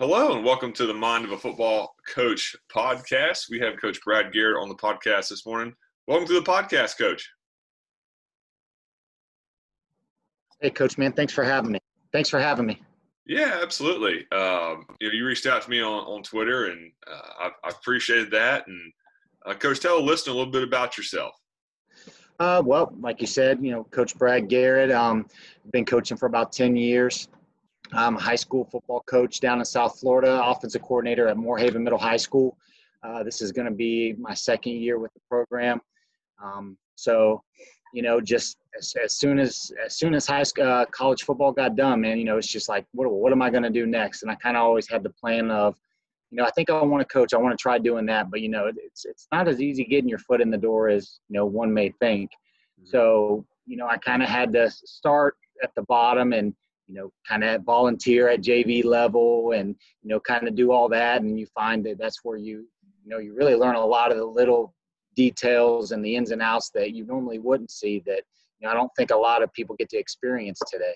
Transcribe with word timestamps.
Hello 0.00 0.34
and 0.34 0.42
welcome 0.42 0.72
to 0.72 0.86
the 0.86 0.94
Mind 0.94 1.26
of 1.26 1.32
a 1.32 1.36
Football 1.36 1.94
Coach 2.08 2.56
podcast. 2.74 3.50
We 3.50 3.60
have 3.60 3.78
Coach 3.78 4.00
Brad 4.02 4.32
Garrett 4.32 4.56
on 4.56 4.70
the 4.70 4.74
podcast 4.74 5.28
this 5.28 5.44
morning. 5.44 5.74
Welcome 6.06 6.26
to 6.28 6.32
the 6.32 6.40
podcast, 6.40 6.96
Coach. 6.96 7.30
Hey, 10.58 10.70
Coach, 10.70 10.96
man, 10.96 11.12
thanks 11.12 11.34
for 11.34 11.44
having 11.44 11.72
me. 11.72 11.80
Thanks 12.14 12.30
for 12.30 12.40
having 12.40 12.64
me. 12.64 12.80
Yeah, 13.26 13.58
absolutely. 13.62 14.20
Um, 14.32 14.86
you 15.00 15.08
know, 15.08 15.12
you 15.12 15.26
reached 15.26 15.44
out 15.44 15.60
to 15.60 15.68
me 15.68 15.82
on, 15.82 15.92
on 16.06 16.22
Twitter, 16.22 16.68
and 16.68 16.90
uh, 17.06 17.20
I, 17.38 17.50
I, 17.64 17.68
appreciated 17.68 18.30
that. 18.30 18.66
And 18.68 18.92
uh, 19.44 19.52
Coach, 19.52 19.80
tell 19.80 19.98
a 19.98 20.00
listener 20.00 20.32
a 20.32 20.36
little 20.36 20.50
bit 20.50 20.62
about 20.62 20.96
yourself. 20.96 21.34
Uh, 22.38 22.62
well, 22.64 22.94
like 23.00 23.20
you 23.20 23.26
said, 23.26 23.62
you 23.62 23.70
know, 23.70 23.84
Coach 23.90 24.16
Brad 24.16 24.48
Garrett. 24.48 24.90
Um, 24.90 25.26
been 25.72 25.84
coaching 25.84 26.16
for 26.16 26.24
about 26.24 26.52
ten 26.52 26.74
years. 26.74 27.28
I'm 27.92 28.16
a 28.16 28.20
high 28.20 28.36
school 28.36 28.64
football 28.64 29.00
coach 29.06 29.40
down 29.40 29.58
in 29.58 29.64
South 29.64 29.98
Florida, 29.98 30.40
offensive 30.44 30.82
coordinator 30.82 31.28
at 31.28 31.36
Moore-Haven 31.36 31.82
Middle 31.82 31.98
High 31.98 32.16
School. 32.16 32.56
Uh, 33.02 33.22
this 33.22 33.40
is 33.40 33.52
going 33.52 33.66
to 33.66 33.74
be 33.74 34.14
my 34.18 34.34
second 34.34 34.74
year 34.74 34.98
with 34.98 35.12
the 35.14 35.20
program. 35.28 35.80
Um, 36.42 36.76
so, 36.94 37.42
you 37.92 38.02
know, 38.02 38.20
just 38.20 38.58
as, 38.78 38.94
as, 39.02 39.16
soon 39.16 39.38
as 39.38 39.72
as 39.84 39.96
soon 39.96 40.14
as 40.14 40.26
high 40.26 40.42
school, 40.42 40.66
uh, 40.66 40.86
college 40.86 41.22
football 41.22 41.52
got 41.52 41.76
done, 41.76 42.02
man, 42.02 42.18
you 42.18 42.24
know, 42.24 42.36
it's 42.36 42.46
just 42.46 42.68
like, 42.68 42.86
what 42.92 43.10
what 43.10 43.32
am 43.32 43.42
I 43.42 43.50
going 43.50 43.62
to 43.62 43.70
do 43.70 43.86
next? 43.86 44.22
And 44.22 44.30
I 44.30 44.34
kind 44.36 44.56
of 44.56 44.62
always 44.62 44.88
had 44.88 45.02
the 45.02 45.10
plan 45.10 45.50
of, 45.50 45.76
you 46.30 46.36
know, 46.36 46.44
I 46.44 46.50
think 46.50 46.70
I 46.70 46.80
want 46.82 47.00
to 47.06 47.12
coach. 47.12 47.34
I 47.34 47.38
want 47.38 47.58
to 47.58 47.60
try 47.60 47.78
doing 47.78 48.06
that, 48.06 48.30
but 48.30 48.40
you 48.40 48.48
know, 48.48 48.70
it's 48.76 49.04
it's 49.04 49.26
not 49.32 49.48
as 49.48 49.60
easy 49.60 49.84
getting 49.84 50.08
your 50.08 50.18
foot 50.18 50.40
in 50.40 50.50
the 50.50 50.58
door 50.58 50.88
as 50.88 51.20
you 51.28 51.34
know 51.34 51.46
one 51.46 51.72
may 51.72 51.90
think. 52.00 52.30
Mm-hmm. 52.30 52.90
So, 52.90 53.44
you 53.66 53.76
know, 53.76 53.88
I 53.88 53.96
kind 53.96 54.22
of 54.22 54.28
had 54.28 54.52
to 54.52 54.70
start 54.70 55.36
at 55.62 55.74
the 55.74 55.82
bottom 55.82 56.32
and 56.32 56.54
you 56.90 56.96
know, 56.96 57.12
kind 57.26 57.44
of 57.44 57.62
volunteer 57.62 58.28
at 58.28 58.42
JV 58.42 58.84
level 58.84 59.52
and, 59.52 59.76
you 60.02 60.08
know, 60.08 60.18
kind 60.18 60.48
of 60.48 60.56
do 60.56 60.72
all 60.72 60.88
that. 60.88 61.22
And 61.22 61.38
you 61.38 61.46
find 61.54 61.86
that 61.86 61.98
that's 61.98 62.18
where 62.24 62.36
you, 62.36 62.66
you 63.04 63.10
know, 63.10 63.18
you 63.18 63.32
really 63.32 63.54
learn 63.54 63.76
a 63.76 63.86
lot 63.86 64.10
of 64.10 64.18
the 64.18 64.24
little 64.24 64.74
details 65.14 65.92
and 65.92 66.04
the 66.04 66.16
ins 66.16 66.32
and 66.32 66.42
outs 66.42 66.70
that 66.74 66.92
you 66.92 67.06
normally 67.06 67.38
wouldn't 67.38 67.70
see 67.70 68.02
that, 68.06 68.22
you 68.58 68.66
know, 68.66 68.70
I 68.70 68.74
don't 68.74 68.90
think 68.96 69.12
a 69.12 69.16
lot 69.16 69.42
of 69.42 69.52
people 69.52 69.76
get 69.76 69.88
to 69.90 69.98
experience 69.98 70.60
today. 70.70 70.94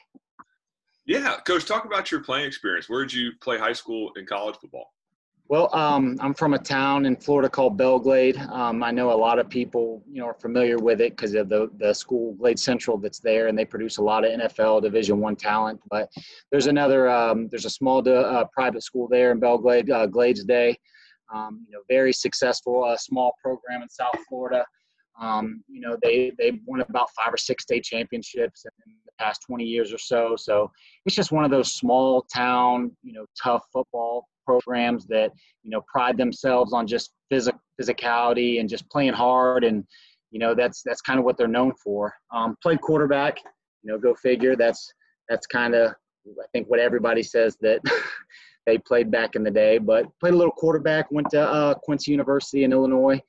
Yeah. 1.06 1.36
Coach, 1.46 1.64
talk 1.64 1.84
about 1.84 2.10
your 2.10 2.24
playing 2.24 2.46
experience. 2.46 2.88
Where 2.88 3.04
did 3.04 3.12
you 3.12 3.30
play 3.40 3.58
high 3.58 3.72
school 3.72 4.10
and 4.16 4.26
college 4.26 4.56
football? 4.60 4.93
Well, 5.48 5.68
um, 5.74 6.16
I'm 6.20 6.32
from 6.32 6.54
a 6.54 6.58
town 6.58 7.04
in 7.04 7.16
Florida 7.16 7.50
called 7.50 7.76
Belle 7.76 7.98
Glade. 7.98 8.38
Um, 8.38 8.82
I 8.82 8.90
know 8.90 9.12
a 9.12 9.14
lot 9.14 9.38
of 9.38 9.46
people, 9.50 10.02
you 10.10 10.20
know, 10.20 10.26
are 10.26 10.34
familiar 10.34 10.78
with 10.78 11.02
it 11.02 11.12
because 11.12 11.34
of 11.34 11.50
the 11.50 11.70
the 11.76 11.92
school 11.92 12.32
Glades 12.34 12.62
Central 12.62 12.96
that's 12.96 13.18
there, 13.18 13.48
and 13.48 13.58
they 13.58 13.66
produce 13.66 13.98
a 13.98 14.02
lot 14.02 14.24
of 14.24 14.32
NFL 14.32 14.80
Division 14.80 15.20
One 15.20 15.36
talent. 15.36 15.80
But 15.90 16.10
there's 16.50 16.66
another, 16.66 17.10
um, 17.10 17.48
there's 17.48 17.66
a 17.66 17.70
small 17.70 18.06
uh, 18.08 18.44
private 18.54 18.82
school 18.82 19.06
there 19.06 19.32
in 19.32 19.38
Belle 19.38 19.58
Glade, 19.58 19.90
uh, 19.90 20.06
Glades 20.06 20.44
Day. 20.44 20.78
Um, 21.34 21.66
you 21.68 21.74
know, 21.74 21.82
very 21.90 22.12
successful, 22.12 22.82
uh, 22.82 22.96
small 22.96 23.34
program 23.42 23.82
in 23.82 23.88
South 23.90 24.16
Florida. 24.26 24.64
Um, 25.20 25.62
you 25.68 25.80
know, 25.80 25.98
they 26.02 26.32
they 26.38 26.58
won 26.64 26.80
about 26.80 27.08
five 27.22 27.34
or 27.34 27.38
six 27.38 27.64
state 27.64 27.84
championships 27.84 28.64
in 28.64 28.94
the 29.04 29.12
past 29.18 29.42
20 29.46 29.62
years 29.62 29.92
or 29.92 29.98
so. 29.98 30.36
So 30.36 30.70
it's 31.04 31.14
just 31.14 31.32
one 31.32 31.44
of 31.44 31.50
those 31.50 31.74
small 31.74 32.22
town, 32.34 32.92
you 33.02 33.12
know, 33.12 33.26
tough 33.40 33.64
football 33.70 34.26
programs 34.44 35.06
that 35.06 35.30
you 35.62 35.70
know 35.70 35.82
pride 35.86 36.16
themselves 36.16 36.72
on 36.72 36.86
just 36.86 37.12
physic- 37.30 37.56
physicality 37.80 38.60
and 38.60 38.68
just 38.68 38.88
playing 38.90 39.12
hard 39.12 39.64
and 39.64 39.84
you 40.30 40.38
know 40.38 40.54
that's 40.54 40.82
that's 40.84 41.00
kind 41.00 41.18
of 41.18 41.24
what 41.24 41.36
they're 41.36 41.48
known 41.48 41.72
for. 41.82 42.12
Um, 42.32 42.56
played 42.62 42.80
quarterback 42.80 43.38
you 43.82 43.92
know 43.92 43.98
go 43.98 44.14
figure. 44.14 44.56
That's 44.56 44.92
that's 45.28 45.46
kind 45.46 45.74
of 45.74 45.94
i 46.42 46.46
think 46.52 46.68
what 46.68 46.80
everybody 46.80 47.22
says 47.22 47.56
that 47.60 47.80
they 48.66 48.78
played 48.78 49.10
back 49.10 49.36
in 49.36 49.42
the 49.42 49.50
day 49.50 49.78
but 49.78 50.06
played 50.20 50.34
a 50.34 50.36
little 50.36 50.52
quarterback 50.52 51.10
went 51.10 51.28
to 51.30 51.40
uh, 51.40 51.74
quincy 51.74 52.10
university 52.10 52.64
in 52.64 52.72
illinois 52.72 53.20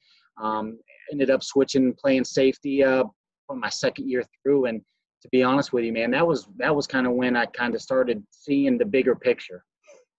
um, 0.42 0.78
ended 1.12 1.30
up 1.30 1.44
switching 1.44 1.94
playing 1.94 2.24
safety 2.24 2.84
uh, 2.84 3.04
for 3.48 3.56
my 3.56 3.70
second 3.70 4.10
year 4.10 4.24
through. 4.44 4.66
And 4.66 4.82
to 5.22 5.30
be 5.32 5.44
honest 5.44 5.74
with 5.74 5.84
you 5.84 5.94
man 5.94 6.12
that 6.12 6.26
was 6.26 6.48
that 6.58 6.76
was 6.76 6.88
kind 6.88 7.08
of 7.08 7.14
when 7.14 7.36
i 7.36 7.46
kind 7.46 7.76
of 7.76 7.82
started 7.82 8.24
seeing 8.32 8.78
the 8.78 8.86
bigger 8.86 9.16
picture 9.16 9.64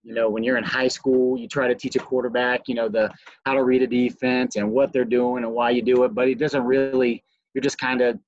you 0.06 0.14
know 0.14 0.30
when 0.30 0.42
you're 0.42 0.56
in 0.56 0.64
high 0.64 0.88
school 0.88 1.36
you 1.36 1.48
try 1.48 1.66
to 1.66 1.74
teach 1.74 1.96
a 1.96 1.98
quarterback 1.98 2.68
you 2.68 2.74
know 2.74 2.88
the 2.88 3.10
how 3.44 3.54
to 3.54 3.64
read 3.64 3.82
a 3.82 3.86
defense 3.86 4.56
and 4.56 4.70
what 4.70 4.92
they're 4.92 5.04
doing 5.04 5.44
and 5.44 5.52
why 5.52 5.70
you 5.70 5.82
do 5.82 6.04
it 6.04 6.14
but 6.14 6.28
it 6.28 6.38
doesn't 6.38 6.64
really 6.64 7.22
you're 7.52 7.62
just 7.62 7.78
kind 7.78 8.00
of 8.00 8.18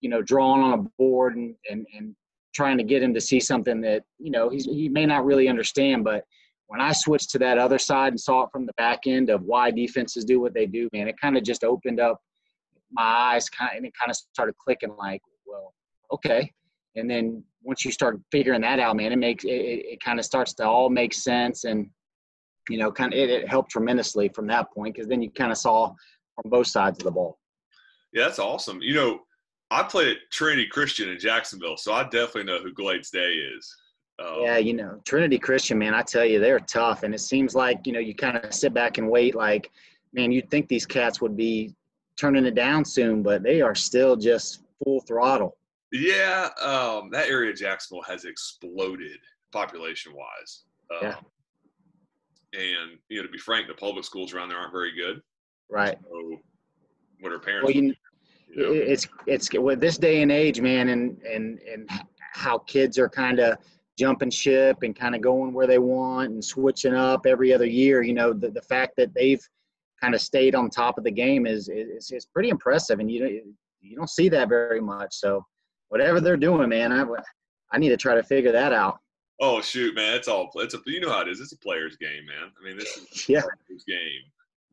you 0.00 0.10
know 0.10 0.22
drawing 0.22 0.62
on 0.62 0.78
a 0.78 0.82
board 0.98 1.36
and, 1.36 1.54
and 1.70 1.86
and 1.96 2.14
trying 2.54 2.76
to 2.76 2.84
get 2.84 3.02
him 3.02 3.14
to 3.14 3.20
see 3.20 3.40
something 3.40 3.80
that 3.80 4.04
you 4.18 4.30
know 4.30 4.50
he's, 4.50 4.66
he 4.66 4.88
may 4.88 5.06
not 5.06 5.24
really 5.24 5.48
understand 5.48 6.04
but 6.04 6.24
when 6.66 6.80
i 6.80 6.92
switched 6.92 7.30
to 7.30 7.38
that 7.38 7.56
other 7.56 7.78
side 7.78 8.12
and 8.12 8.20
saw 8.20 8.42
it 8.42 8.50
from 8.52 8.66
the 8.66 8.74
back 8.74 9.00
end 9.06 9.30
of 9.30 9.42
why 9.42 9.70
defenses 9.70 10.24
do 10.24 10.38
what 10.38 10.52
they 10.52 10.66
do 10.66 10.88
man 10.92 11.08
it 11.08 11.18
kind 11.18 11.36
of 11.36 11.42
just 11.42 11.64
opened 11.64 11.98
up 11.98 12.20
my 12.90 13.02
eyes 13.02 13.48
kind 13.48 13.70
of, 13.70 13.76
and 13.78 13.86
it 13.86 13.92
kind 13.98 14.10
of 14.10 14.16
started 14.16 14.54
clicking 14.58 14.94
like 14.98 15.22
well 15.46 15.72
okay. 16.12 16.52
And 16.94 17.10
then 17.10 17.42
once 17.62 17.84
you 17.84 17.92
start 17.92 18.20
figuring 18.30 18.60
that 18.62 18.78
out, 18.78 18.96
man, 18.96 19.12
it 19.12 19.18
makes 19.18 19.44
it, 19.44 19.48
it 19.48 20.00
kind 20.00 20.18
of 20.18 20.24
starts 20.24 20.52
to 20.54 20.66
all 20.66 20.90
make 20.90 21.14
sense, 21.14 21.64
and 21.64 21.88
you 22.68 22.78
know, 22.78 22.92
kind 22.92 23.12
of 23.12 23.18
it, 23.18 23.30
it 23.30 23.48
helped 23.48 23.70
tremendously 23.70 24.28
from 24.28 24.46
that 24.48 24.72
point 24.72 24.94
because 24.94 25.08
then 25.08 25.22
you 25.22 25.30
kind 25.30 25.52
of 25.52 25.58
saw 25.58 25.92
from 26.40 26.50
both 26.50 26.66
sides 26.66 26.98
of 26.98 27.04
the 27.04 27.10
ball. 27.10 27.38
Yeah, 28.12 28.24
that's 28.24 28.38
awesome. 28.38 28.80
You 28.80 28.94
know, 28.94 29.20
I 29.70 29.82
played 29.82 30.08
at 30.08 30.16
Trinity 30.30 30.66
Christian 30.66 31.08
in 31.08 31.18
Jacksonville, 31.18 31.76
so 31.76 31.92
I 31.92 32.04
definitely 32.04 32.44
know 32.44 32.60
who 32.60 32.72
Glades 32.72 33.10
Day 33.10 33.32
is. 33.32 33.74
Um, 34.18 34.36
yeah, 34.40 34.58
you 34.58 34.74
know, 34.74 35.00
Trinity 35.06 35.38
Christian, 35.38 35.78
man, 35.78 35.94
I 35.94 36.02
tell 36.02 36.24
you, 36.24 36.38
they're 36.38 36.60
tough, 36.60 37.02
and 37.02 37.14
it 37.14 37.20
seems 37.20 37.54
like 37.54 37.86
you 37.86 37.92
know 37.92 38.00
you 38.00 38.14
kind 38.14 38.36
of 38.36 38.52
sit 38.52 38.74
back 38.74 38.98
and 38.98 39.08
wait, 39.08 39.34
like, 39.34 39.70
man, 40.12 40.30
you'd 40.30 40.50
think 40.50 40.68
these 40.68 40.86
cats 40.86 41.20
would 41.20 41.36
be 41.36 41.74
turning 42.18 42.44
it 42.44 42.54
down 42.54 42.84
soon, 42.84 43.22
but 43.22 43.42
they 43.42 43.62
are 43.62 43.74
still 43.74 44.16
just 44.16 44.62
full 44.84 45.00
throttle. 45.00 45.56
Yeah, 45.92 46.48
um, 46.62 47.10
that 47.10 47.28
area 47.28 47.50
of 47.50 47.56
Jacksonville 47.56 48.02
has 48.08 48.24
exploded 48.24 49.18
population 49.52 50.12
wise. 50.14 50.64
Um, 50.90 50.98
yeah. 51.02 51.16
And 52.54 52.98
you 53.08 53.18
know, 53.18 53.26
to 53.26 53.32
be 53.32 53.38
frank, 53.38 53.68
the 53.68 53.74
public 53.74 54.04
schools 54.04 54.32
around 54.32 54.48
there 54.48 54.58
aren't 54.58 54.72
very 54.72 54.92
good. 54.94 55.20
Right. 55.70 55.96
So, 56.02 56.36
what 57.20 57.32
are 57.32 57.38
parents? 57.38 57.66
Well, 57.66 57.74
you, 57.74 57.94
you 58.54 58.62
know? 58.62 58.72
it's 58.72 59.06
it's 59.26 59.52
with 59.52 59.80
this 59.80 59.98
day 59.98 60.22
and 60.22 60.32
age, 60.32 60.60
man, 60.60 60.88
and 60.88 61.20
and 61.22 61.58
and 61.60 61.88
how 62.32 62.58
kids 62.58 62.98
are 62.98 63.08
kind 63.08 63.38
of 63.38 63.58
jumping 63.98 64.30
ship 64.30 64.78
and 64.82 64.96
kind 64.96 65.14
of 65.14 65.20
going 65.20 65.52
where 65.52 65.66
they 65.66 65.78
want 65.78 66.30
and 66.30 66.42
switching 66.42 66.94
up 66.94 67.26
every 67.26 67.52
other 67.52 67.66
year. 67.66 68.02
You 68.02 68.14
know, 68.14 68.32
the 68.32 68.50
the 68.50 68.62
fact 68.62 68.94
that 68.96 69.14
they've 69.14 69.42
kind 70.00 70.14
of 70.14 70.20
stayed 70.20 70.54
on 70.54 70.70
top 70.70 70.96
of 70.96 71.04
the 71.04 71.10
game 71.10 71.46
is 71.46 71.68
is, 71.68 72.10
is 72.10 72.26
pretty 72.26 72.48
impressive, 72.48 72.98
and 72.98 73.10
you 73.10 73.54
you 73.80 73.96
don't 73.96 74.10
see 74.10 74.28
that 74.30 74.48
very 74.48 74.80
much. 74.80 75.14
So 75.14 75.44
whatever 75.92 76.22
they're 76.22 76.38
doing, 76.38 76.70
man, 76.70 76.90
I, 76.90 77.04
I 77.70 77.78
need 77.78 77.90
to 77.90 77.98
try 77.98 78.14
to 78.14 78.22
figure 78.22 78.50
that 78.50 78.72
out. 78.72 78.98
Oh 79.40 79.60
shoot, 79.60 79.94
man! 79.94 80.14
It's 80.14 80.26
all 80.26 80.50
it's 80.54 80.72
a 80.72 80.78
you 80.86 81.00
know 81.00 81.10
how 81.10 81.20
it 81.20 81.28
is. 81.28 81.40
It's 81.40 81.52
a 81.52 81.58
player's 81.58 81.96
game, 81.96 82.24
man. 82.26 82.50
I 82.58 82.66
mean, 82.66 82.78
this 82.78 82.96
is 82.96 83.28
yeah 83.28 83.42
player's 83.66 83.84
game. 83.84 84.22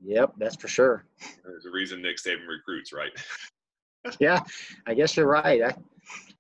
Yep, 0.02 0.36
that's 0.38 0.56
for 0.56 0.70
sure. 0.70 1.04
There's 1.44 1.66
a 1.66 1.72
reason 1.72 2.02
Nick 2.02 2.18
Saban 2.18 2.48
recruits, 2.48 2.94
right? 2.94 3.12
yeah, 4.20 4.40
I 4.88 4.94
guess 4.94 5.18
you're 5.18 5.28
right. 5.28 5.62
I, 5.62 5.74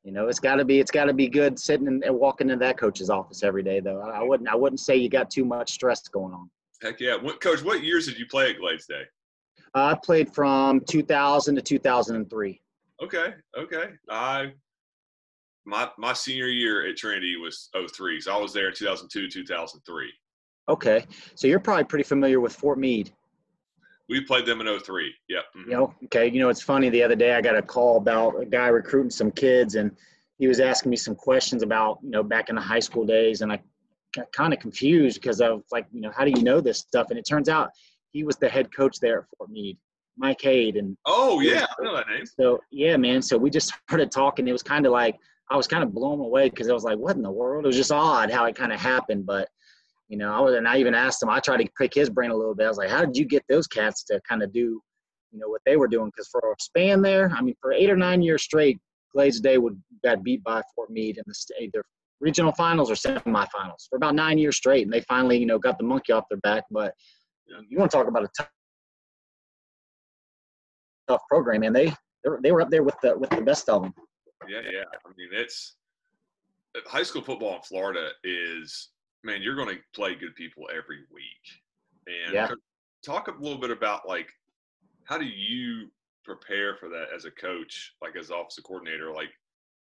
you 0.03 0.13
know, 0.13 0.28
it's 0.29 0.39
got 0.39 0.56
to 0.56 0.66
be 0.66 0.79
it's 0.79 0.91
got 0.91 1.06
to 1.06 1.13
be 1.13 1.28
good 1.28 1.59
sitting 1.59 1.88
and 1.88 2.16
walking 2.16 2.50
into 2.50 2.63
that 2.63 2.78
coach's 2.78 3.09
office 3.09 3.44
every 3.44 3.63
day, 3.63 3.81
though. 3.81 4.00
I 4.00 4.23
wouldn't 4.23 4.47
I 4.47 4.56
wouldn't 4.56 4.79
say 4.79 4.95
you 4.95 5.09
got 5.09 5.29
too 5.29 5.44
much 5.44 5.72
stress 5.72 6.07
going 6.07 6.34
on. 6.34 6.50
Heck 6.81 7.01
yeah, 7.01 7.16
what, 7.16 7.41
coach! 7.41 7.63
What 7.63 7.84
years 7.84 8.06
did 8.06 8.18
you 8.18 8.28
play 8.28 8.51
at 8.51 8.59
Glades 8.59 8.85
Day? 8.85 9.03
Uh, 9.75 9.94
I 9.94 10.00
played 10.01 10.34
from 10.34 10.79
2000 10.81 11.56
to 11.56 11.62
2003. 11.62 12.62
Okay, 13.01 13.34
okay. 13.57 13.89
I 14.09 14.53
my 15.69 15.90
my 15.97 16.13
senior 16.13 16.47
year 16.47 16.88
at 16.88 16.97
Trinity 16.97 17.35
was 17.38 17.69
03, 17.74 18.22
so 18.22 18.35
I 18.35 18.38
was 18.38 18.53
there 18.53 18.69
in 18.69 18.74
2002, 18.75 19.30
2003. 19.30 20.12
Okay, 20.68 21.06
so 21.36 21.48
you're 21.48 21.60
probably 21.60 21.83
pretty 21.83 22.04
familiar 22.04 22.39
with 22.39 22.56
Fort 22.56 22.77
Meade. 22.77 23.12
We 24.10 24.21
played 24.21 24.45
them 24.45 24.60
in 24.60 24.80
03. 24.80 25.13
Yep. 25.30 25.44
Mm-hmm. 25.56 25.69
You 25.69 25.77
know, 25.77 25.94
okay. 26.06 26.27
You 26.30 26.39
know, 26.39 26.50
it's 26.50 26.63
funny. 26.63 26.89
The 26.89 27.04
other 27.04 27.16
day, 27.16 27.36
I 27.36 27.42
got 27.42 27.56
a 27.56 27.62
call 27.62 27.98
about 27.98 28.42
a 28.42 28.45
guy 28.45 28.68
recruiting 28.68 29.12
some 29.12 29.31
kids, 29.31 29.75
and 29.75 29.95
he 30.39 30.48
was 30.48 30.60
asking 30.60 30.89
me 30.89 30.98
some 30.98 31.16
questions 31.16 31.62
about 31.63 32.00
you 32.04 32.10
know 32.10 32.24
back 32.24 32.50
in 32.50 32.56
the 32.56 32.62
high 32.62 32.80
school 32.80 33.06
days, 33.06 33.42
and 33.42 33.51
I 33.51 33.60
got 34.15 34.31
kind 34.31 34.54
of 34.54 34.60
confused 34.60 35.22
because 35.22 35.42
I 35.42 35.50
was 35.50 35.63
like, 35.72 35.86
you 35.92 36.01
know, 36.01 36.12
how 36.15 36.25
do 36.25 36.31
you 36.31 36.44
know 36.44 36.60
this 36.60 36.80
stuff? 36.80 37.07
And 37.12 37.19
it 37.19 37.27
turns 37.27 37.50
out 37.50 37.69
he 38.12 38.24
was 38.24 38.38
the 38.38 38.50
head 38.50 38.75
coach 38.75 39.00
there 39.00 39.19
at 39.19 39.25
Fort 39.38 39.51
Meade. 39.51 39.77
Mike 40.19 40.42
Hayde 40.42 40.77
and 40.77 40.98
oh 41.06 41.39
yeah, 41.39 41.65
I 41.80 41.83
know 41.83 41.95
that 41.95 42.10
name. 42.10 42.25
So 42.25 42.60
yeah, 42.72 42.98
man. 42.98 43.22
So 43.22 43.38
we 43.38 43.50
just 43.50 43.74
started 43.88 44.12
talking. 44.12 44.48
It 44.48 44.51
was 44.51 44.63
kind 44.63 44.86
of 44.86 44.92
like 44.92 45.18
I 45.50 45.57
was 45.57 45.68
kind 45.68 45.84
of 45.84 45.94
blown 45.94 46.19
away 46.19 46.50
because 46.50 46.69
I 46.69 46.74
was 46.74 46.84
like, 46.84 46.98
what 46.98 47.16
in 47.16 47.24
the 47.24 47.31
world? 47.31 47.66
It 47.66 47.68
was 47.68 47.75
just 47.75 47.92
odd 47.92 48.30
how 48.30 48.46
it 48.46 48.56
kind 48.56 48.72
of 48.72 48.80
happened. 48.80 49.25
But, 49.25 49.48
you 50.07 50.18
know, 50.18 50.31
I 50.31 50.40
was, 50.40 50.56
and 50.56 50.68
I 50.68 50.78
even 50.78 50.94
asked 50.94 51.24
him, 51.24 51.30
I 51.30 51.40
tried 51.40 51.57
to 51.57 51.69
pick 51.78 51.94
his 51.94 52.10
brain 52.10 52.31
a 52.31 52.36
little 52.36 52.56
bit. 52.56 52.66
I 52.66 52.69
was 52.69 52.78
like, 52.78 52.90
how 52.90 53.04
did 53.04 53.18
you 53.18 53.25
get 53.25 53.44
those 53.50 53.68
cats 53.68 54.04
to 54.06 54.22
kind 54.30 54.44
of 54.44 54.54
do, 54.54 54.81
you 55.31 55.40
know, 55.40 55.48
what 55.48 55.62
they 55.66 55.78
were 55.78 55.88
doing? 55.88 56.12
Because 56.13 56.28
for 56.28 56.40
a 56.40 56.56
span 56.60 57.01
there, 57.01 57.31
I 57.36 57.42
mean, 57.42 57.56
for 57.62 57.74
eight 57.74 57.90
or 57.90 57.98
nine 57.98 58.22
years 58.22 58.44
straight, 58.44 58.80
Glades 59.13 59.40
Day 59.40 59.57
would 59.57 59.81
got 60.04 60.24
beat 60.24 60.44
by 60.44 60.62
Fort 60.75 60.92
Meade 60.92 61.18
in 61.18 61.24
the 61.25 61.34
state, 61.34 61.72
their 61.74 61.84
regional 62.19 62.51
finals 62.51 62.92
or 62.92 62.96
semifinals 62.96 63.88
for 63.90 63.96
about 63.96 64.13
nine 64.13 64.38
years 64.38 64.56
straight, 64.56 64.84
and 64.84 64.94
they 64.94 65.01
finally, 65.01 65.38
you 65.38 65.46
know, 65.46 65.57
got 65.57 65.78
the 65.78 65.84
monkey 65.84 66.13
off 66.13 66.25
their 66.30 66.40
back. 66.40 66.63
But 66.69 66.94
you 67.68 67.78
want 67.78 67.90
to 67.90 67.98
talk 67.98 68.07
about 68.07 68.24
a 68.24 68.30
tough, 68.38 68.50
tough 71.07 71.22
program, 71.28 71.63
and 71.63 71.75
they 71.75 71.92
they 72.44 72.51
were 72.51 72.62
up 72.62 72.69
there 72.69 72.84
with 72.84 73.00
the 73.01 73.18
with 73.18 73.31
the 73.31 73.42
best 73.42 73.68
of 73.69 73.81
them. 73.81 73.94
Yeah, 74.50 74.62
yeah. 74.72 74.84
I 75.06 75.10
mean, 75.18 75.30
it's 75.31 75.75
high 76.86 77.04
school 77.04 77.22
football 77.22 77.56
in 77.56 77.62
Florida 77.62 78.10
is 78.24 78.90
man, 79.24 79.42
you're 79.42 79.56
going 79.56 79.75
to 79.75 79.81
play 79.94 80.16
good 80.16 80.36
people 80.36 80.69
every 80.72 81.00
week. 81.13 82.25
And 82.25 82.34
yeah. 82.34 82.50
talk 83.04 83.28
a 83.28 83.42
little 83.42 83.60
bit 83.60 83.72
about 83.72 84.07
like 84.07 84.30
how 85.04 85.18
do 85.18 85.25
you 85.25 85.90
prepare 86.24 86.75
for 86.75 86.90
that 86.90 87.07
as 87.16 87.25
a 87.25 87.31
coach, 87.31 87.94
like 88.01 88.16
as 88.16 88.30
offensive 88.30 88.63
coordinator? 88.63 89.12
Like, 89.12 89.30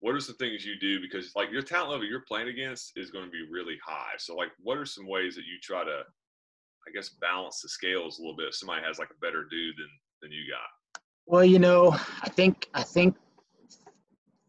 what 0.02 0.14
are 0.14 0.20
some 0.20 0.36
things 0.36 0.66
you 0.66 0.78
do 0.80 1.00
because 1.02 1.32
like 1.36 1.52
your 1.52 1.62
talent 1.62 1.92
level 1.92 2.06
you're 2.06 2.26
playing 2.28 2.50
against 2.50 2.92
is 2.96 3.12
going 3.12 3.26
to 3.26 3.32
be 3.32 3.48
really 3.50 3.78
high. 3.86 4.14
So 4.18 4.36
like, 4.36 4.50
what 4.62 4.78
are 4.78 4.86
some 4.86 5.08
ways 5.08 5.36
that 5.36 5.46
you 5.46 5.58
try 5.62 5.84
to, 5.84 6.02
I 6.88 6.92
guess, 6.94 7.10
balance 7.10 7.62
the 7.62 7.70
scales 7.70 8.20
a 8.20 8.22
little 8.22 8.36
bit 8.36 8.50
if 8.50 8.56
somebody 8.56 8.84
has 8.86 9.00
like 9.00 9.10
a 9.10 9.26
better 9.26 9.46
dude 9.50 9.76
than 9.78 9.90
than 10.22 10.32
you 10.32 10.44
got? 10.52 11.02
Well, 11.26 11.46
you 11.46 11.60
know, 11.60 11.92
I 12.22 12.30
think 12.30 12.70
I 12.74 12.84
think 12.84 13.16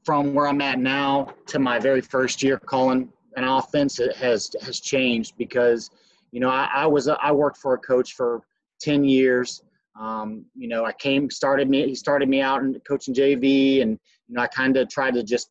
from 0.06 0.32
where 0.32 0.46
I'm 0.46 0.60
at 0.60 0.78
now 0.78 1.34
to 1.46 1.58
my 1.58 1.80
very 1.80 2.00
first 2.00 2.40
year 2.40 2.58
calling 2.58 3.12
an 3.36 3.44
offense 3.44 4.00
has 4.16 4.54
has 4.62 4.80
changed 4.80 5.34
because 5.36 5.90
you 6.30 6.40
know 6.40 6.48
I, 6.48 6.70
I 6.72 6.86
was 6.86 7.08
I 7.08 7.32
worked 7.32 7.58
for 7.58 7.74
a 7.74 7.78
coach 7.78 8.14
for 8.14 8.40
ten 8.80 9.04
years. 9.04 9.62
Um, 10.00 10.44
you 10.54 10.68
know, 10.68 10.84
I 10.84 10.92
came 10.92 11.28
started 11.30 11.68
me 11.68 11.86
he 11.86 11.94
started 11.94 12.28
me 12.28 12.40
out 12.40 12.62
in 12.62 12.80
coaching 12.86 13.14
JV, 13.14 13.82
and 13.82 13.98
you 14.28 14.34
know 14.34 14.42
I 14.42 14.46
kind 14.46 14.76
of 14.76 14.88
tried 14.88 15.14
to 15.14 15.22
just 15.22 15.50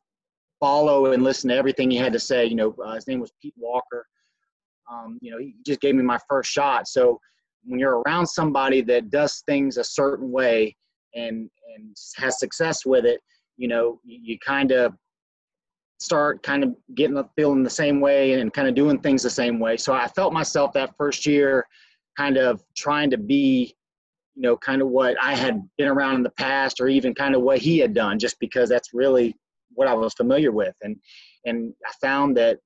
follow 0.59 1.11
and 1.11 1.21
listen 1.23 1.49
to 1.49 1.55
everything 1.55 1.91
he 1.91 1.97
had 1.97 2.13
to 2.13 2.19
say. 2.19 2.45
You 2.45 2.55
know, 2.55 2.75
uh, 2.83 2.95
his 2.95 3.07
name 3.07 3.19
was 3.19 3.33
Pete 3.41 3.53
Walker. 3.57 4.07
Um, 4.89 5.19
you 5.21 5.31
know, 5.31 5.37
he 5.37 5.55
just 5.65 5.81
gave 5.81 5.95
me 5.95 6.03
my 6.03 6.19
first 6.29 6.49
shot. 6.49 6.87
So 6.87 7.19
when 7.65 7.79
you're 7.79 8.01
around 8.01 8.27
somebody 8.27 8.81
that 8.83 9.09
does 9.09 9.43
things 9.47 9.77
a 9.77 9.83
certain 9.83 10.31
way 10.31 10.75
and 11.13 11.49
and 11.75 11.95
has 12.17 12.39
success 12.39 12.85
with 12.85 13.05
it, 13.05 13.19
you 13.57 13.67
know, 13.67 13.99
you, 14.03 14.19
you 14.21 14.39
kind 14.39 14.71
of 14.71 14.93
start 15.97 16.43
kind 16.43 16.63
of 16.63 16.75
getting 16.95 17.17
a 17.17 17.29
feeling 17.35 17.63
the 17.63 17.69
same 17.69 18.01
way 18.01 18.33
and 18.33 18.53
kind 18.53 18.67
of 18.67 18.75
doing 18.75 18.99
things 18.99 19.23
the 19.23 19.29
same 19.29 19.59
way. 19.59 19.77
So 19.77 19.93
I 19.93 20.07
felt 20.07 20.33
myself 20.33 20.73
that 20.73 20.95
first 20.97 21.25
year 21.25 21.65
kind 22.17 22.37
of 22.37 22.63
trying 22.75 23.09
to 23.11 23.17
be, 23.17 23.75
you 24.35 24.41
know, 24.41 24.57
kind 24.57 24.81
of 24.81 24.89
what 24.89 25.15
I 25.21 25.35
had 25.35 25.61
been 25.77 25.87
around 25.87 26.15
in 26.15 26.23
the 26.23 26.31
past 26.31 26.79
or 26.79 26.87
even 26.87 27.13
kind 27.13 27.35
of 27.35 27.41
what 27.41 27.59
he 27.59 27.79
had 27.79 27.93
done 27.93 28.19
just 28.19 28.39
because 28.39 28.69
that's 28.69 28.93
really 28.93 29.35
what 29.73 29.87
I 29.87 29.93
was 29.93 30.13
familiar 30.13 30.51
with. 30.51 30.75
And 30.81 30.97
and 31.45 31.73
I 31.85 31.91
found 32.01 32.35
that 32.37 32.59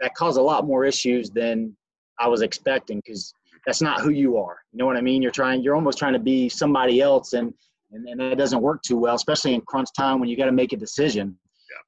that 0.00 0.14
caused 0.14 0.38
a 0.38 0.42
lot 0.42 0.66
more 0.66 0.84
issues 0.84 1.30
than 1.30 1.74
I 2.18 2.28
was 2.28 2.42
expecting 2.42 2.98
because 3.04 3.32
that's 3.66 3.80
not 3.80 4.00
who 4.00 4.10
you 4.10 4.36
are. 4.36 4.58
You 4.72 4.78
know 4.78 4.86
what 4.86 4.96
I 4.96 5.00
mean? 5.00 5.22
You're 5.22 5.30
trying 5.30 5.62
you're 5.62 5.74
almost 5.74 5.98
trying 5.98 6.12
to 6.12 6.18
be 6.18 6.48
somebody 6.48 7.00
else 7.00 7.32
and 7.32 7.54
and, 7.92 8.08
and 8.08 8.20
that 8.20 8.38
doesn't 8.38 8.60
work 8.60 8.82
too 8.82 8.96
well, 8.96 9.14
especially 9.14 9.54
in 9.54 9.60
crunch 9.62 9.88
time 9.96 10.20
when 10.20 10.28
you 10.28 10.36
got 10.36 10.46
to 10.46 10.52
make 10.52 10.72
a 10.72 10.76
decision. 10.76 11.38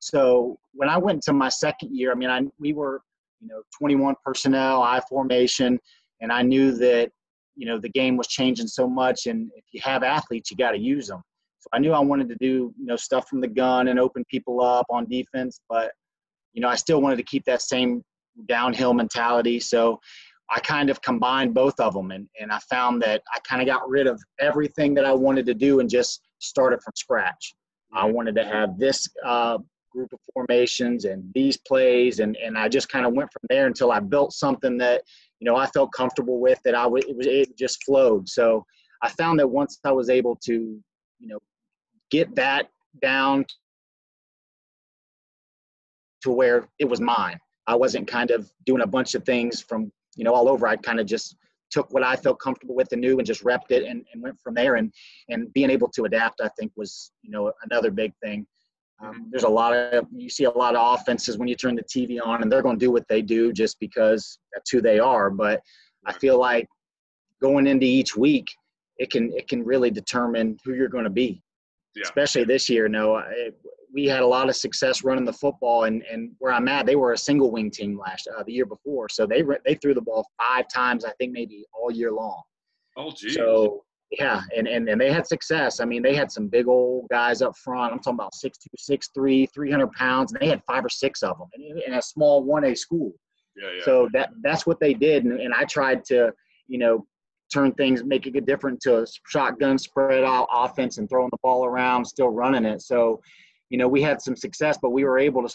So 0.01 0.59
when 0.73 0.89
I 0.89 0.99
went 0.99 1.23
to 1.23 1.33
my 1.33 1.49
second 1.49 1.95
year, 1.97 2.13
I 2.13 2.15
mean, 2.15 2.31
I 2.31 2.43
we 2.59 2.73
were 2.73 3.03
you 3.41 3.49
know 3.49 3.63
21 3.79 4.15
personnel, 4.25 4.83
I 4.83 5.01
formation, 5.09 5.79
and 6.21 6.33
I 6.33 6.43
knew 6.43 6.73
that 6.73 7.11
you 7.55 7.67
know 7.67 7.79
the 7.79 7.89
game 7.89 8.17
was 8.17 8.27
changing 8.27 8.67
so 8.67 8.89
much, 8.89 9.27
and 9.27 9.51
if 9.57 9.65
you 9.73 9.81
have 9.83 10.03
athletes, 10.03 10.51
you 10.51 10.57
got 10.57 10.73
to 10.73 10.79
use 10.79 11.09
them. 11.09 11.23
So 11.61 11.69
I 11.73 11.79
knew 11.79 11.93
I 11.93 12.01
wanted 12.01 12.29
to 12.29 12.37
do 12.37 12.75
you 12.79 12.87
know 12.87 12.97
stuff 12.97 13.29
from 13.29 13.41
the 13.41 13.49
gun 13.49 13.89
and 13.89 13.99
open 13.99 14.25
people 14.31 14.63
up 14.63 14.87
on 14.91 15.07
defense, 15.09 15.61
but 15.69 15.93
you 16.53 16.61
know 16.61 16.69
I 16.69 16.77
still 16.77 17.01
wanted 17.01 17.17
to 17.17 17.25
keep 17.25 17.45
that 17.45 17.63
same 17.63 18.03
downhill 18.49 18.93
mentality. 18.93 19.61
So 19.61 19.99
I 20.51 20.61
kind 20.61 20.91
of 20.91 21.03
combined 21.03 21.55
both 21.55 21.79
of 21.81 21.95
them, 21.95 22.11
and 22.11 22.29
and 22.41 22.53
I 22.53 22.59
found 22.71 23.03
that 23.03 23.23
I 23.35 23.39
kind 23.41 23.61
of 23.61 23.67
got 23.67 23.89
rid 23.89 24.07
of 24.07 24.23
everything 24.39 24.95
that 24.95 25.05
I 25.05 25.13
wanted 25.13 25.47
to 25.47 25.55
do 25.55 25.81
and 25.81 25.91
just 25.91 26.23
started 26.39 26.81
from 26.83 26.93
scratch. 26.97 27.55
I 27.93 28.05
wanted 28.07 28.35
to 28.37 28.45
have 28.45 28.79
this 28.79 29.09
uh, 29.25 29.59
group 29.97 30.13
of 30.13 30.21
formations 30.35 31.07
and 31.07 31.25
these 31.35 31.57
plays 31.57 32.21
and 32.21 32.37
and 32.37 32.59
I 32.59 32.69
just 32.69 32.89
kind 32.89 33.07
of 33.07 33.15
went 33.15 33.33
from 33.33 33.43
there 33.49 33.67
until 33.67 33.91
I 33.91 34.01
built 34.01 34.33
something 34.33 34.77
that 34.79 35.03
you 35.41 35.47
know 35.47 35.57
I 35.57 35.67
felt 35.67 35.93
comfortable 35.93 36.39
with 36.39 36.61
that 36.65 36.75
I 36.75 36.83
w- 36.85 37.05
it 37.09 37.17
was 37.17 37.27
it 37.27 37.57
just 37.57 37.83
flowed. 37.85 38.29
So 38.29 38.65
I 39.03 39.09
found 39.09 39.41
that 39.41 39.49
once 39.49 39.81
I 39.85 39.93
was 39.93 40.11
able 40.11 40.37
to 40.45 40.53
you 40.53 41.29
know 41.29 41.39
get 42.11 42.35
that 42.37 42.69
down 43.01 43.47
to 46.23 46.31
where 46.31 46.69
it 46.79 46.89
was 46.89 47.01
mine. 47.01 47.39
I 47.67 47.75
wasn't 47.75 48.07
kind 48.07 48.31
of 48.31 48.51
doing 48.65 48.83
a 48.83 48.87
bunch 48.87 49.15
of 49.15 49.25
things 49.25 49.61
from 49.63 49.91
you 50.17 50.25
know 50.25 50.35
all 50.35 50.49
over 50.49 50.67
I 50.67 50.77
kind 50.77 51.01
of 51.01 51.07
just 51.07 51.37
took 51.71 51.93
what 51.93 52.03
I 52.03 52.17
felt 52.17 52.41
comfortable 52.41 52.75
with 52.75 52.93
and 52.93 53.01
knew 53.01 53.19
and 53.19 53.27
just 53.27 53.43
repped 53.43 53.71
it 53.71 53.85
and, 53.85 54.05
and 54.13 54.23
went 54.23 54.41
from 54.41 54.55
there 54.55 54.77
and 54.77 54.93
and 55.29 55.53
being 55.53 55.71
able 55.71 55.89
to 55.89 56.05
adapt 56.05 56.41
I 56.41 56.49
think 56.59 56.73
was 56.77 57.13
you 57.23 57.31
know 57.31 57.53
another 57.65 57.91
big 57.91 58.13
thing 58.23 58.47
um, 59.03 59.29
there's 59.31 59.45
a 59.45 59.49
lot 59.49 59.75
of 59.75 60.07
you 60.15 60.29
see 60.31 60.45
a 60.45 60.51
lot 60.51 60.75
of 60.75 60.99
offenses 60.99 61.37
when 61.37 61.49
you 61.49 61.55
turn 61.55 61.77
the 61.77 61.83
TV 61.83 62.19
on, 62.25 62.43
and 62.43 62.51
they're 62.51 62.63
going 62.63 62.79
to 62.79 62.85
do 62.85 62.91
what 62.91 63.07
they 63.09 63.21
do 63.21 63.53
just 63.53 63.79
because 63.79 64.39
that's 64.55 64.71
who 64.71 64.81
they 64.81 64.99
are. 64.99 65.29
But 65.29 65.61
I 66.07 66.13
feel 66.15 66.39
like 66.39 66.67
going 67.43 67.67
into 67.67 67.85
each 67.85 68.17
week, 68.17 68.47
it 68.97 69.11
can 69.11 69.33
it 69.35 69.49
can 69.49 69.65
really 69.65 69.91
determine 69.91 70.57
who 70.65 70.75
you're 70.75 70.89
going 70.89 71.05
to 71.05 71.11
be. 71.11 71.43
Yeah. 71.95 72.05
Especially 72.05 72.45
this 72.45 72.69
year, 72.69 72.89
no, 72.89 73.23
we 73.97 74.05
had 74.07 74.21
a 74.21 74.27
lot 74.27 74.51
of 74.51 74.55
success 74.55 75.03
running 75.03 75.25
the 75.25 75.33
football, 75.33 75.85
and 75.85 76.03
and 76.13 76.33
where 76.39 76.53
I'm 76.53 76.69
at, 76.69 76.85
they 76.85 76.97
were 76.97 77.15
a 77.15 77.19
single 77.19 77.51
wing 77.51 77.71
team 77.71 77.99
last 77.99 78.29
uh, 78.29 78.43
the 78.43 78.53
year 78.53 78.67
before, 78.67 79.09
so 79.09 79.27
they 79.27 79.43
they 79.65 79.75
threw 79.75 79.95
the 79.95 80.03
ball 80.03 80.29
five 80.39 80.67
times, 80.73 81.07
I 81.07 81.13
think 81.13 81.33
maybe 81.33 81.65
all 81.73 81.91
year 81.91 82.13
long. 82.13 82.43
Oh, 82.99 83.11
geez. 83.11 83.35
So 83.35 83.85
yeah, 84.11 84.43
and, 84.55 84.69
and 84.69 84.87
and 84.87 85.01
they 85.01 85.11
had 85.11 85.27
success. 85.27 85.81
I 85.81 85.87
mean, 85.87 86.03
they 86.03 86.15
had 86.15 86.31
some 86.31 86.47
big 86.47 86.69
old 86.69 87.07
guys 87.11 87.41
up 87.41 87.57
front. 87.57 87.95
I'm 87.95 87.99
talking 88.01 88.19
about 88.19 88.35
6'2", 88.35 88.53
6'3", 88.79 89.49
300 89.53 89.93
pounds, 89.93 90.33
and 90.33 90.41
they 90.43 90.49
had 90.49 90.63
five 90.67 90.85
or 90.85 90.91
six 90.91 91.23
of 91.23 91.39
them 91.39 91.49
in, 91.55 91.81
in 91.87 91.95
a 91.95 92.03
small 92.03 92.47
1A 92.47 92.77
school. 92.77 93.13
Yeah, 93.57 93.71
yeah. 93.79 93.85
So 93.85 94.11
that 94.13 94.29
that's 94.43 94.67
what 94.67 94.79
they 94.79 94.93
did, 94.93 95.25
and, 95.25 95.41
and 95.41 95.55
I 95.55 95.65
tried 95.65 96.05
to, 96.07 96.35
you 96.69 96.79
know, 96.79 97.07
turn 97.53 97.73
things, 97.73 98.05
make 98.05 98.27
it 98.27 98.45
different 98.45 98.81
to 98.83 99.03
a 99.03 99.07
shotgun 99.27 99.79
spread 99.79 100.25
out 100.25 100.49
offense 100.53 100.99
and 100.99 101.09
throwing 101.09 101.31
the 101.31 101.39
ball 101.43 101.65
around, 101.65 102.05
still 102.05 102.29
running 102.29 102.65
it. 102.65 102.83
So, 102.83 103.21
you 103.71 103.79
know, 103.79 103.89
we 103.89 104.03
had 104.03 104.21
some 104.21 104.37
success, 104.37 104.79
but 104.81 104.91
we 104.91 105.05
were 105.05 105.19
able 105.19 105.47
to 105.47 105.55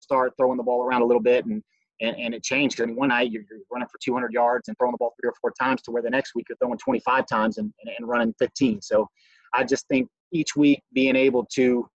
start 0.00 0.32
throwing 0.36 0.56
the 0.56 0.62
ball 0.62 0.82
around 0.82 1.02
a 1.02 1.06
little 1.06 1.22
bit 1.22 1.44
and 1.46 1.62
and, 2.00 2.16
and 2.16 2.34
it 2.34 2.42
changed. 2.42 2.80
And 2.80 2.96
one 2.96 3.08
night 3.08 3.30
you're, 3.30 3.42
you're, 3.50 3.60
running 3.70 3.88
for 3.88 3.98
200 4.02 4.32
yards 4.32 4.68
and 4.68 4.76
throwing 4.76 4.92
the 4.92 4.98
ball 4.98 5.14
three 5.20 5.28
or 5.28 5.34
four 5.40 5.52
times, 5.58 5.82
to 5.82 5.90
where 5.90 6.02
the 6.02 6.10
next 6.10 6.34
week 6.34 6.46
you're 6.48 6.56
throwing 6.58 6.78
25 6.78 7.26
times 7.26 7.58
and, 7.58 7.72
and, 7.80 7.90
and 7.98 8.08
running 8.08 8.34
15. 8.38 8.82
So 8.82 9.08
I 9.54 9.64
just 9.64 9.88
think 9.88 10.08
each 10.32 10.56
week 10.56 10.82
being 10.92 11.16
able 11.16 11.46
to 11.54 11.88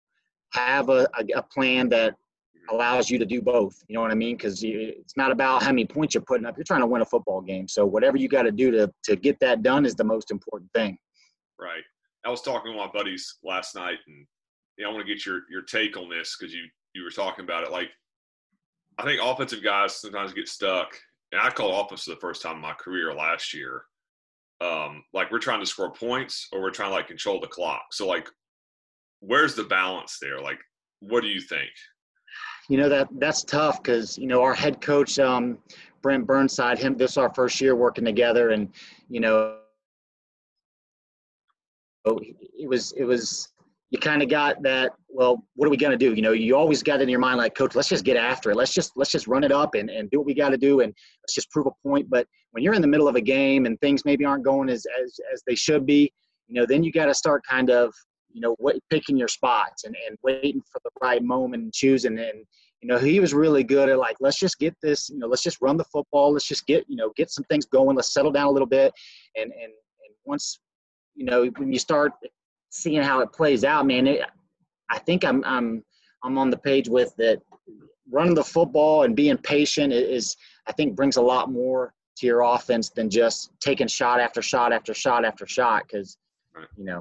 have 0.53 0.89
a, 0.89 1.07
a, 1.19 1.39
a 1.39 1.43
plan 1.43 1.89
that 1.91 2.15
allows 2.71 3.11
you 3.11 3.19
to 3.19 3.27
do 3.27 3.43
both. 3.43 3.83
You 3.89 3.95
know 3.95 4.01
what 4.01 4.11
I 4.11 4.15
mean? 4.15 4.37
Because 4.37 4.63
it's 4.63 5.17
not 5.17 5.33
about 5.33 5.63
how 5.63 5.71
many 5.71 5.87
points 5.87 6.15
you're 6.15 6.23
putting 6.23 6.47
up. 6.47 6.57
You're 6.57 6.65
trying 6.65 6.81
to 6.81 6.87
win 6.87 7.03
a 7.03 7.07
football 7.07 7.41
game. 7.41 7.69
So 7.69 7.85
whatever 7.85 8.17
you 8.17 8.29
got 8.29 8.43
to 8.43 8.53
do 8.53 8.71
to 8.71 8.91
to 9.05 9.17
get 9.17 9.39
that 9.41 9.63
done 9.63 9.85
is 9.85 9.95
the 9.95 10.05
most 10.05 10.31
important 10.31 10.71
thing. 10.75 10.97
Right. 11.59 11.83
I 12.25 12.31
was 12.31 12.43
talking 12.43 12.73
to 12.73 12.79
my 12.79 12.89
buddies 12.93 13.37
last 13.43 13.75
night, 13.75 13.99
and 14.07 14.27
yeah, 14.79 14.87
I 14.87 14.91
want 14.91 15.07
to 15.07 15.13
get 15.13 15.25
your 15.25 15.43
your 15.51 15.63
take 15.63 15.97
on 15.97 16.09
this 16.09 16.37
because 16.39 16.55
you 16.55 16.65
you 16.95 17.03
were 17.03 17.11
talking 17.11 17.45
about 17.45 17.65
it. 17.65 17.71
Like 17.71 17.91
I 18.99 19.05
think 19.05 19.21
offensive 19.23 19.63
guys 19.63 19.97
sometimes 19.97 20.35
get 20.35 20.49
stuck. 20.49 20.95
And 21.33 21.41
I 21.41 21.49
called 21.51 21.87
offense 21.87 22.05
for 22.05 22.11
the 22.11 22.21
first 22.21 22.43
time 22.43 22.57
in 22.57 22.63
my 22.63 22.75
career 22.75 23.15
last 23.15 23.55
year. 23.55 23.85
Um, 24.61 25.05
like 25.15 25.31
we're 25.31 25.39
trying 25.39 25.61
to 25.61 25.67
score 25.67 25.93
points 25.93 26.49
or 26.53 26.61
we're 26.61 26.71
trying 26.71 26.91
to 26.91 26.95
like 26.97 27.09
control 27.09 27.41
the 27.41 27.47
clock. 27.47 27.83
So 27.93 28.07
like, 28.07 28.29
where's 29.21 29.55
the 29.55 29.65
balance 29.65 30.19
there? 30.21 30.41
Like, 30.41 30.59
what 30.99 31.23
do 31.23 31.29
you 31.29 31.41
think? 31.41 31.71
You 32.69 32.77
know 32.77 32.89
that 32.89 33.09
that's 33.19 33.43
tough 33.43 33.83
because 33.83 34.19
you 34.19 34.27
know 34.27 34.43
our 34.43 34.55
head 34.55 34.81
coach 34.81 35.19
um, 35.19 35.59
Brent 36.03 36.27
Burnside. 36.27 36.79
Him 36.79 36.97
this 36.97 37.13
is 37.13 37.17
our 37.17 37.33
first 37.35 37.61
year 37.61 37.75
working 37.75 38.05
together, 38.05 38.51
and 38.51 38.69
you 39.09 39.21
know 39.21 39.57
it 42.05 42.69
was 42.69 42.93
it 42.93 43.05
was 43.05 43.49
you 43.91 43.99
kind 43.99 44.23
of 44.23 44.29
got 44.29 44.63
that 44.63 44.93
well 45.09 45.43
what 45.57 45.67
are 45.67 45.71
we 45.71 45.77
going 45.77 45.91
to 45.91 45.99
do? 45.99 46.15
You 46.15 46.23
know 46.23 46.33
you 46.33 46.57
always 46.57 46.83
got 46.83 47.01
in 47.01 47.09
your 47.09 47.19
mind 47.19 47.39
like 47.39 47.55
coach 47.55 47.75
let's 47.75 47.89
just 47.89 48.05
get 48.05 48.17
after 48.17 48.51
it. 48.51 48.57
Let's 48.57 48.73
just 48.73 48.93
let's 48.97 49.11
just 49.11 49.27
run 49.27 49.45
it 49.45 49.53
up 49.53 49.75
and, 49.75 49.91
and 49.91 50.11
do 50.11 50.19
what 50.19 50.27
we 50.27 50.35
got 50.35 50.51
to 50.51 50.59
do 50.59 50.81
and 50.81 50.95
let's 51.23 51.35
just 51.35 51.51
prove 51.51 51.67
a 51.67 51.89
point. 51.89 52.09
But 52.09 52.27
when 52.53 52.63
you're 52.63 52.75
in 52.75 52.83
the 52.83 52.89
middle 52.89 53.09
of 53.09 53.17
a 53.17 53.21
game 53.21 53.67
and 53.67 53.79
things 53.81 54.05
maybe 54.05 54.25
aren't 54.25 54.45
going 54.45 54.69
as 54.69 54.87
as, 55.03 55.19
as 55.33 55.43
they 55.47 55.55
should 55.55 55.87
be 55.87 56.13
you 56.49 56.55
know 56.55 56.67
then 56.67 56.83
you 56.83 56.93
got 56.93 57.07
to 57.07 57.15
start 57.15 57.43
kind 57.49 57.71
of 57.71 57.93
you 58.33 58.41
know 58.41 58.55
what, 58.59 58.77
picking 58.91 59.17
your 59.17 59.29
spots 59.29 59.85
and, 59.85 59.97
and 60.07 60.17
waiting 60.23 60.63
for 60.71 60.81
the 60.85 60.91
right 61.03 61.23
moment 61.23 61.63
and 61.63 61.73
choosing. 61.73 62.19
And 62.19 62.45
you 62.81 62.89
know 62.89 62.99
he 62.99 63.21
was 63.21 63.35
really 63.35 63.65
good 63.65 63.89
at 63.89 63.99
like 63.99 64.17
let's 64.21 64.39
just 64.39 64.59
get 64.59 64.75
this 64.83 65.11
you 65.11 65.19
know 65.19 65.27
let's 65.27 65.43
just 65.43 65.61
run 65.61 65.77
the 65.77 65.85
football. 65.85 66.33
Let's 66.33 66.47
just 66.47 66.67
get 66.67 66.85
you 66.89 66.97
know 66.97 67.13
get 67.17 67.31
some 67.31 67.45
things 67.45 67.67
going. 67.67 67.97
Let's 67.97 68.13
settle 68.13 68.33
down 68.33 68.47
a 68.47 68.51
little 68.51 68.69
bit. 68.69 68.93
And 69.37 69.53
and, 69.53 69.73
and 69.73 70.15
once 70.25 70.61
you 71.15 71.25
know 71.25 71.47
when 71.57 71.73
you 71.73 71.79
start 71.79 72.13
seeing 72.71 73.03
how 73.03 73.21
it 73.21 73.33
plays 73.33 73.65
out, 73.65 73.87
man, 73.87 74.07
it, 74.07 74.23
I 74.89 74.99
think 74.99 75.25
I'm 75.25 75.45
I'm 75.45 75.85
I'm 76.23 76.39
on 76.39 76.51
the 76.51 76.59
page 76.59 76.89
with 76.89 77.15
that 77.17 77.43
running 78.11 78.35
the 78.35 78.45
football 78.45 79.05
and 79.05 79.15
being 79.15 79.37
patient 79.39 79.93
is 79.93 80.37
I 80.67 80.73
think 80.73 80.97
brings 80.97 81.17
a 81.17 81.23
lot 81.23 81.51
more 81.51 81.95
to 82.17 82.27
your 82.27 82.43
offense 82.43 82.91
than 82.91 83.09
just 83.09 83.53
taking 83.61 83.87
shot 83.87 84.21
after 84.21 84.43
shot 84.43 84.73
after 84.73 84.93
shot 84.93 85.25
after 85.25 85.47
shot 85.47 85.85
because 85.87 86.17
right. 86.55 86.67
you 86.77 86.85
know 86.85 87.01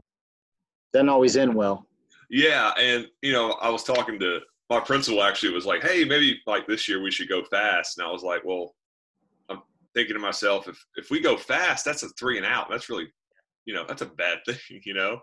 doesn't 0.94 1.10
always 1.10 1.38
end 1.38 1.54
well. 1.54 1.86
Yeah, 2.30 2.72
and 2.80 3.08
you 3.22 3.34
know 3.34 3.52
I 3.62 3.70
was 3.70 3.84
talking 3.84 4.20
to 4.20 4.40
my 4.70 4.80
principal 4.80 5.24
actually 5.24 5.54
was 5.54 5.66
like, 5.66 5.82
hey, 5.82 6.04
maybe 6.04 6.40
like 6.46 6.68
this 6.68 6.88
year 6.88 7.02
we 7.02 7.12
should 7.12 7.30
go 7.30 7.44
fast, 7.44 7.98
and 7.98 8.08
I 8.08 8.12
was 8.12 8.24
like, 8.24 8.44
well, 8.46 8.76
I'm 9.50 9.62
thinking 9.96 10.14
to 10.14 10.20
myself 10.20 10.68
if 10.68 10.84
if 10.96 11.10
we 11.10 11.20
go 11.20 11.38
fast, 11.38 11.86
that's 11.86 12.04
a 12.04 12.10
three 12.10 12.38
and 12.38 12.46
out. 12.46 12.70
That's 12.70 12.90
really 12.90 13.12
you 13.66 13.74
know 13.74 13.86
that's 13.88 14.02
a 14.02 14.06
bad 14.06 14.40
thing, 14.46 14.82
you 14.86 14.94
know. 14.94 15.22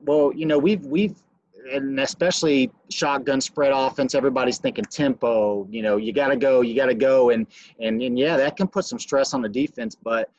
Well, 0.00 0.32
you 0.34 0.46
know 0.46 0.58
we've 0.58 0.84
we've 0.84 1.14
and 1.72 1.98
especially 2.00 2.70
shotgun 2.90 3.40
spread 3.40 3.72
offense, 3.72 4.14
everybody's 4.14 4.58
thinking 4.58 4.84
tempo. 4.84 5.66
You 5.70 5.82
know, 5.82 5.96
you 5.96 6.12
got 6.12 6.28
to 6.28 6.36
go, 6.36 6.60
you 6.60 6.74
got 6.74 6.86
to 6.86 6.94
go, 6.94 7.30
and 7.30 7.46
and 7.80 8.02
and 8.02 8.18
yeah, 8.18 8.36
that 8.36 8.56
can 8.56 8.68
put 8.68 8.84
some 8.84 8.98
stress 8.98 9.34
on 9.34 9.42
the 9.42 9.48
defense. 9.48 9.94
But 9.94 10.30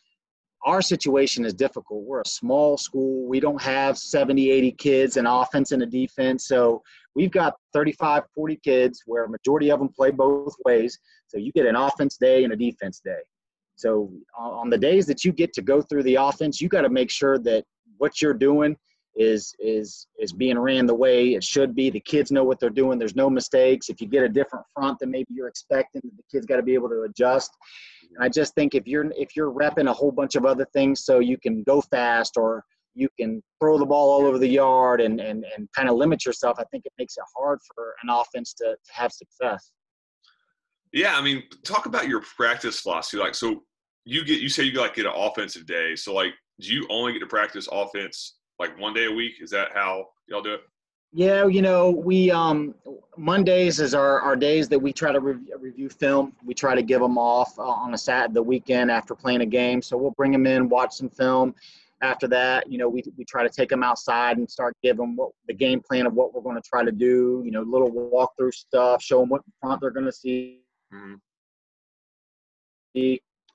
our 0.66 0.82
situation 0.82 1.46
is 1.46 1.54
difficult. 1.54 2.04
We're 2.04 2.22
a 2.22 2.28
small 2.28 2.78
school. 2.78 3.28
We 3.28 3.40
don't 3.40 3.62
have 3.62 3.98
70, 3.98 4.50
80 4.50 4.72
kids 4.74 5.18
in 5.18 5.28
offense 5.28 5.72
and 5.72 5.84
a 5.84 5.86
defense. 5.86 6.48
So 6.48 6.82
we've 7.16 7.32
got 7.32 7.54
35, 7.74 8.24
40 8.34 8.56
kids 8.64 9.04
where 9.06 9.26
a 9.26 9.30
majority 9.30 9.70
of 9.70 9.80
them 9.80 9.90
play 9.90 10.10
both 10.10 10.56
ways. 10.66 10.98
So 11.28 11.38
you 11.38 11.52
get 11.52 11.68
an 11.68 11.76
offense 11.76 12.18
day 12.18 12.44
and 12.44 12.52
a 12.52 12.56
defense 12.56 13.00
day. 13.00 13.22
So 13.76 14.12
on 14.38 14.70
the 14.70 14.78
days 14.78 15.06
that 15.08 15.26
you 15.26 15.32
get 15.32 15.54
to 15.54 15.62
go 15.62 15.82
through 15.82 16.04
the 16.04 16.16
offense, 16.16 16.62
you 16.62 16.70
got 16.70 16.82
to 16.82 16.90
make 16.90 17.12
sure 17.12 17.38
that 17.40 17.66
what 17.98 18.22
you're 18.22 18.34
doing 18.34 18.78
is 19.16 19.54
is 19.60 20.08
is 20.20 20.34
being 20.34 20.60
ran 20.60 20.86
the 20.86 20.94
way 20.94 21.36
it 21.36 21.44
should 21.44 21.74
be. 21.76 21.90
The 21.90 22.02
kids 22.02 22.32
know 22.32 22.44
what 22.44 22.60
they're 22.60 22.70
doing. 22.70 23.00
There's 23.00 23.16
no 23.16 23.30
mistakes. 23.30 23.90
If 23.90 24.02
you 24.02 24.08
get 24.08 24.24
a 24.24 24.30
different 24.30 24.66
front 24.74 25.00
than 25.00 25.12
maybe 25.12 25.28
you're 25.30 25.48
expecting, 25.48 26.02
the 26.04 26.24
kids 26.32 26.46
got 26.46 26.58
to 26.58 26.64
be 26.64 26.74
able 26.74 26.90
to 26.90 27.04
adjust. 27.04 27.52
And 28.16 28.24
I 28.24 28.30
just 28.30 28.54
think 28.56 28.76
if 28.76 28.88
you're 28.88 29.12
if 29.16 29.36
you're 29.36 29.52
repping 29.52 29.90
a 29.90 29.94
whole 29.94 30.12
bunch 30.12 30.36
of 30.36 30.46
other 30.46 30.66
things 30.74 31.06
so 31.06 31.20
you 31.20 31.38
can 31.38 31.64
go 31.64 31.82
fast 31.82 32.38
or 32.38 32.64
you 32.94 33.10
can 33.20 33.42
throw 33.62 33.78
the 33.78 33.86
ball 33.86 34.10
all 34.10 34.26
over 34.26 34.38
the 34.38 34.48
yard 34.48 35.02
and 35.02 35.20
and, 35.22 35.46
and 35.56 35.70
kind 35.76 35.90
of 35.90 35.96
limit 35.96 36.26
yourself, 36.26 36.58
I 36.60 36.66
think 36.72 36.86
it 36.86 36.94
makes 36.98 37.16
it 37.18 37.24
hard 37.38 37.60
for 37.74 37.96
an 38.04 38.10
offense 38.10 38.54
to, 38.56 38.66
to 38.66 38.94
have 38.94 39.12
success. 39.12 39.72
Yeah, 40.96 41.18
I 41.18 41.22
mean, 41.22 41.44
talk 41.66 41.88
about 41.88 42.08
your 42.08 42.22
practice 42.22 42.80
philosophy. 42.80 43.18
Like, 43.18 43.36
so 43.36 43.64
you 44.06 44.24
get 44.24 44.40
you 44.40 44.48
say 44.48 44.64
you 44.64 44.80
like 44.80 44.96
get 44.96 45.06
an 45.06 45.12
offensive 45.14 45.66
day. 45.66 45.94
So 45.94 46.14
like, 46.14 46.34
do 46.62 46.74
you 46.74 46.88
only 46.90 47.12
get 47.12 47.20
to 47.20 47.28
practice 47.28 47.68
offense 47.70 48.38
like 48.60 48.80
one 48.80 48.94
day 48.94 49.06
a 49.08 49.12
week? 49.12 49.34
Is 49.42 49.50
that 49.50 49.70
how 49.74 50.06
y'all 50.28 50.42
do 50.42 50.54
it? 50.54 50.62
Yeah, 51.12 51.48
you 51.48 51.62
know, 51.62 51.92
we 51.92 52.32
um, 52.32 52.76
Mondays 53.18 53.82
is 53.82 53.94
our, 53.94 54.22
our 54.22 54.38
days 54.38 54.70
that 54.70 54.80
we 54.80 54.94
try 54.94 55.12
to 55.12 55.20
re- 55.20 55.54
review 55.60 55.90
film. 55.90 56.32
We 56.46 56.54
try 56.54 56.76
to 56.76 56.82
give 56.82 57.02
them 57.02 57.18
off 57.18 57.60
uh, 57.60 57.64
on 57.64 57.94
a 57.94 57.98
Saturday, 57.98 58.34
the 58.34 58.44
weekend 58.44 58.90
after 58.90 59.16
playing 59.16 59.42
a 59.42 59.46
game. 59.46 59.82
So 59.82 59.98
we'll 59.98 60.12
bring 60.12 60.32
them 60.32 60.48
in, 60.48 60.70
watch 60.70 60.94
some 60.94 61.10
film. 61.10 61.56
After 62.02 62.28
that, 62.30 62.72
you 62.72 62.78
know, 62.78 62.88
we, 62.88 63.04
we 63.18 63.26
try 63.26 63.44
to 63.44 63.50
take 63.50 63.68
them 63.68 63.84
outside 63.84 64.38
and 64.38 64.50
start 64.50 64.78
give 64.82 64.96
them 64.96 65.18
what 65.18 65.32
the 65.48 65.54
game 65.54 65.82
plan 65.82 66.06
of 66.06 66.14
what 66.14 66.34
we're 66.34 66.42
going 66.42 66.62
to 66.62 66.70
try 66.70 66.86
to 66.86 66.92
do. 66.92 67.42
You 67.44 67.52
know, 67.52 67.64
little 67.64 67.92
walkthrough 67.92 68.54
stuff, 68.54 69.02
show 69.02 69.20
them 69.20 69.30
what 69.30 69.42
front 69.60 69.82
they're 69.82 69.92
going 69.92 70.06
to 70.06 70.12
see. 70.14 70.62
Mm-hmm. 70.94 71.16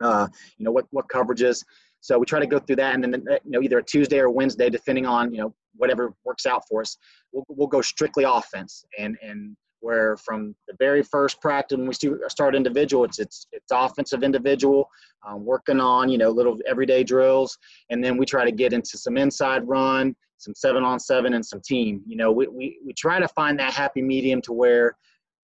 Uh, 0.03 0.29
you 0.59 0.65
know 0.65 0.73
what 0.73 0.87
what 0.91 1.07
coverages. 1.09 1.65
So 2.01 2.19
we 2.19 2.25
try 2.25 2.41
to 2.41 2.47
go 2.47 2.59
through 2.59 2.77
that, 2.77 2.95
and 2.95 3.05
then 3.05 3.25
you 3.45 3.51
know 3.51 3.63
either 3.63 3.79
a 3.79 3.83
Tuesday 3.83 4.19
or 4.19 4.31
Wednesday, 4.31 4.71
depending 4.71 5.07
on 5.07 5.33
you 5.33 5.41
know 5.41 5.55
whatever 5.77 6.15
works 6.25 6.47
out 6.47 6.63
for 6.69 6.81
us. 6.81 6.97
We'll, 7.33 7.45
we'll 7.49 7.69
go 7.69 7.83
strictly 7.83 8.25
offense, 8.25 8.85
and 8.99 9.17
and 9.23 9.57
where 9.81 10.17
from 10.19 10.55
the 10.69 10.75
very 10.79 11.03
first 11.03 11.41
practice 11.41 11.77
when 11.77 11.87
we 11.87 11.95
start 12.29 12.55
individual, 12.55 13.05
it's 13.05 13.19
it's 13.19 13.47
it's 13.53 13.71
offensive 13.73 14.23
individual, 14.23 14.89
um, 15.27 15.45
working 15.45 15.81
on 15.81 16.09
you 16.09 16.19
know 16.19 16.31
little 16.31 16.59
everyday 16.67 17.05
drills, 17.05 17.59
and 17.91 18.03
then 18.03 18.17
we 18.17 18.25
try 18.25 18.45
to 18.45 18.53
get 18.53 18.73
into 18.73 18.97
some 18.97 19.17
inside 19.17 19.67
run, 19.67 20.15
some 20.39 20.55
seven 20.55 20.83
on 20.85 20.99
seven, 20.99 21.35
and 21.35 21.45
some 21.45 21.61
team. 21.65 22.03
You 22.07 22.17
know, 22.17 22.33
we 22.33 22.47
we 22.49 22.79
we 22.85 22.93
try 22.95 23.19
to 23.19 23.29
find 23.29 23.59
that 23.59 23.73
happy 23.73 24.03
medium 24.03 24.41
to 24.43 24.53
where 24.53 24.97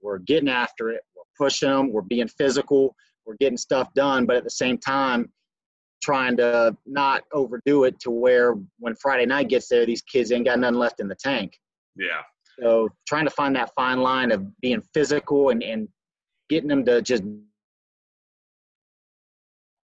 we're 0.03 0.19
getting 0.19 0.49
after 0.49 0.91
it, 0.91 1.03
pushing 1.39 1.69
them, 1.69 1.93
we're 1.93 2.03
being 2.03 2.29
physical, 2.29 2.95
we're 3.25 3.37
getting 3.41 3.57
stuff 3.57 3.93
done, 3.95 4.27
but 4.27 4.37
at 4.37 4.45
the 4.45 4.51
same 4.51 4.79
time 4.79 5.31
trying 6.03 6.37
to 6.37 6.77
not 6.87 7.23
overdo 7.33 7.85
it 7.85 7.99
to 8.01 8.11
where 8.11 8.55
when 8.79 8.95
Friday 8.97 9.27
night 9.27 9.49
gets 9.49 9.69
there, 9.69 9.87
these 9.87 10.03
kids 10.03 10.31
ain't 10.31 10.45
got 10.45 10.59
nothing 10.59 10.79
left 10.79 11.01
in 11.01 11.09
the 11.09 11.17
tank. 11.17 11.59
Yeah. 11.97 12.23
So 12.61 12.89
trying 13.07 13.25
to 13.25 13.31
find 13.31 13.57
that 13.57 13.75
fine 13.75 14.01
line 14.01 14.31
of 14.31 14.61
being 14.61 14.83
physical 14.95 15.51
and, 15.51 15.63
and 15.63 15.89
getting 16.49 16.69
them 16.69 16.85
to 16.85 17.03
just 17.03 17.23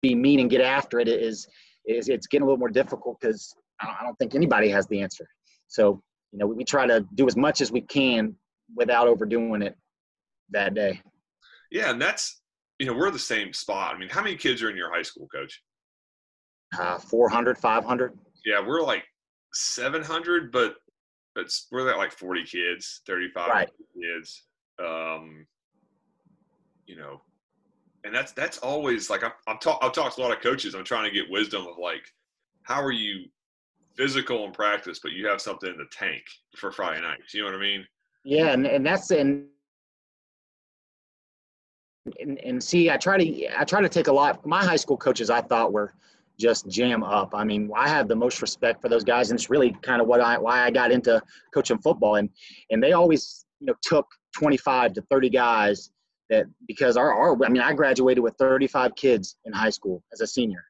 be 0.01 0.15
mean 0.15 0.39
and 0.39 0.49
get 0.49 0.61
after 0.61 0.99
it 0.99 1.07
is 1.07 1.47
is 1.87 2.09
it's 2.09 2.27
getting 2.27 2.43
a 2.43 2.45
little 2.45 2.59
more 2.59 2.69
difficult 2.69 3.17
because 3.19 3.55
I, 3.81 3.95
I 3.99 4.03
don't 4.03 4.17
think 4.17 4.35
anybody 4.35 4.69
has 4.69 4.85
the 4.87 5.01
answer. 5.01 5.27
So 5.67 6.01
you 6.31 6.39
know 6.39 6.47
we, 6.47 6.55
we 6.55 6.63
try 6.63 6.85
to 6.85 7.05
do 7.15 7.27
as 7.27 7.35
much 7.35 7.61
as 7.61 7.71
we 7.71 7.81
can 7.81 8.35
without 8.75 9.07
overdoing 9.07 9.61
it 9.61 9.75
that 10.51 10.73
day. 10.73 11.01
Yeah, 11.73 11.89
and 11.89 12.01
that's 12.01 12.41
you 12.79 12.85
know 12.85 12.93
we're 12.93 13.11
the 13.11 13.19
same 13.19 13.51
spot. 13.51 13.93
I 13.93 13.97
mean, 13.97 14.09
how 14.09 14.23
many 14.23 14.37
kids 14.37 14.63
are 14.63 14.69
in 14.69 14.77
your 14.77 14.93
high 14.93 15.01
school, 15.01 15.27
coach? 15.27 15.61
uh, 16.79 16.97
400, 16.97 17.57
500. 17.57 18.17
Yeah, 18.45 18.65
we're 18.65 18.81
like 18.81 19.03
700, 19.53 20.51
but 20.51 20.75
it's 21.35 21.67
we're 21.71 21.89
at 21.89 21.97
like 21.97 22.11
40 22.11 22.43
kids, 22.43 23.01
35 23.07 23.47
right. 23.47 23.69
kids. 24.01 24.43
Um, 24.79 25.45
you 26.85 26.95
know, 26.95 27.21
and 28.03 28.13
that's 28.13 28.33
that's 28.33 28.57
always 28.59 29.09
like 29.09 29.23
I've, 29.23 29.31
I've 29.47 29.59
talked 29.59 29.83
I've 29.83 29.93
talked 29.93 30.15
to 30.15 30.21
a 30.21 30.23
lot 30.23 30.35
of 30.35 30.43
coaches. 30.43 30.75
I'm 30.75 30.83
trying 30.83 31.05
to 31.05 31.11
get 31.11 31.29
wisdom 31.29 31.65
of 31.65 31.77
like 31.79 32.03
how 32.63 32.81
are 32.81 32.91
you 32.91 33.25
physical 33.95 34.45
in 34.45 34.51
practice, 34.51 34.99
but 35.01 35.13
you 35.13 35.27
have 35.27 35.41
something 35.41 35.69
in 35.69 35.77
the 35.77 35.85
tank 35.91 36.23
for 36.57 36.71
Friday 36.71 37.01
nights. 37.01 37.33
You 37.33 37.41
know 37.41 37.47
what 37.47 37.55
I 37.55 37.61
mean? 37.61 37.85
Yeah, 38.25 38.47
and, 38.53 38.65
and 38.65 38.85
that's 38.85 39.11
and, 39.11 39.45
and 42.19 42.39
and 42.39 42.63
see, 42.63 42.89
I 42.89 42.97
try 42.97 43.17
to 43.17 43.59
I 43.59 43.63
try 43.63 43.81
to 43.81 43.89
take 43.89 44.07
a 44.07 44.13
lot. 44.13 44.45
My 44.45 44.63
high 44.63 44.75
school 44.75 44.97
coaches 44.97 45.29
I 45.29 45.41
thought 45.41 45.71
were 45.71 45.93
just 46.39 46.67
jam 46.67 47.03
up. 47.03 47.31
I 47.33 47.43
mean, 47.43 47.71
I 47.75 47.87
have 47.87 48.07
the 48.07 48.15
most 48.15 48.41
respect 48.41 48.81
for 48.81 48.89
those 48.89 49.03
guys, 49.03 49.29
and 49.29 49.39
it's 49.39 49.49
really 49.49 49.71
kind 49.81 50.01
of 50.01 50.07
what 50.07 50.19
I 50.21 50.37
why 50.37 50.63
I 50.63 50.71
got 50.71 50.91
into 50.91 51.21
coaching 51.53 51.79
football. 51.79 52.15
And 52.15 52.29
and 52.69 52.81
they 52.81 52.93
always 52.93 53.45
you 53.59 53.67
know 53.67 53.75
took 53.81 54.07
25 54.35 54.93
to 54.93 55.01
30 55.09 55.29
guys 55.29 55.91
that 56.29 56.45
because 56.67 56.97
our, 56.97 57.13
our 57.13 57.45
I 57.45 57.49
mean 57.49 57.61
I 57.61 57.73
graduated 57.73 58.23
with 58.23 58.35
35 58.37 58.95
kids 58.95 59.37
in 59.45 59.53
high 59.53 59.69
school 59.69 60.03
as 60.11 60.21
a 60.21 60.27
senior. 60.27 60.63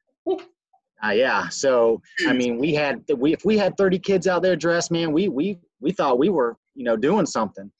Uh, 1.04 1.10
yeah, 1.10 1.48
so 1.48 2.00
I 2.26 2.32
mean 2.32 2.58
we 2.58 2.74
had 2.74 3.02
we 3.16 3.32
if 3.32 3.44
we 3.44 3.58
had 3.58 3.76
30 3.76 3.98
kids 3.98 4.26
out 4.26 4.42
there 4.42 4.56
dressed, 4.56 4.90
man, 4.90 5.12
we 5.12 5.28
we 5.28 5.58
we 5.80 5.90
thought 5.90 6.18
we 6.18 6.28
were 6.28 6.56
you 6.74 6.84
know 6.84 6.96
doing 6.96 7.26
something, 7.26 7.70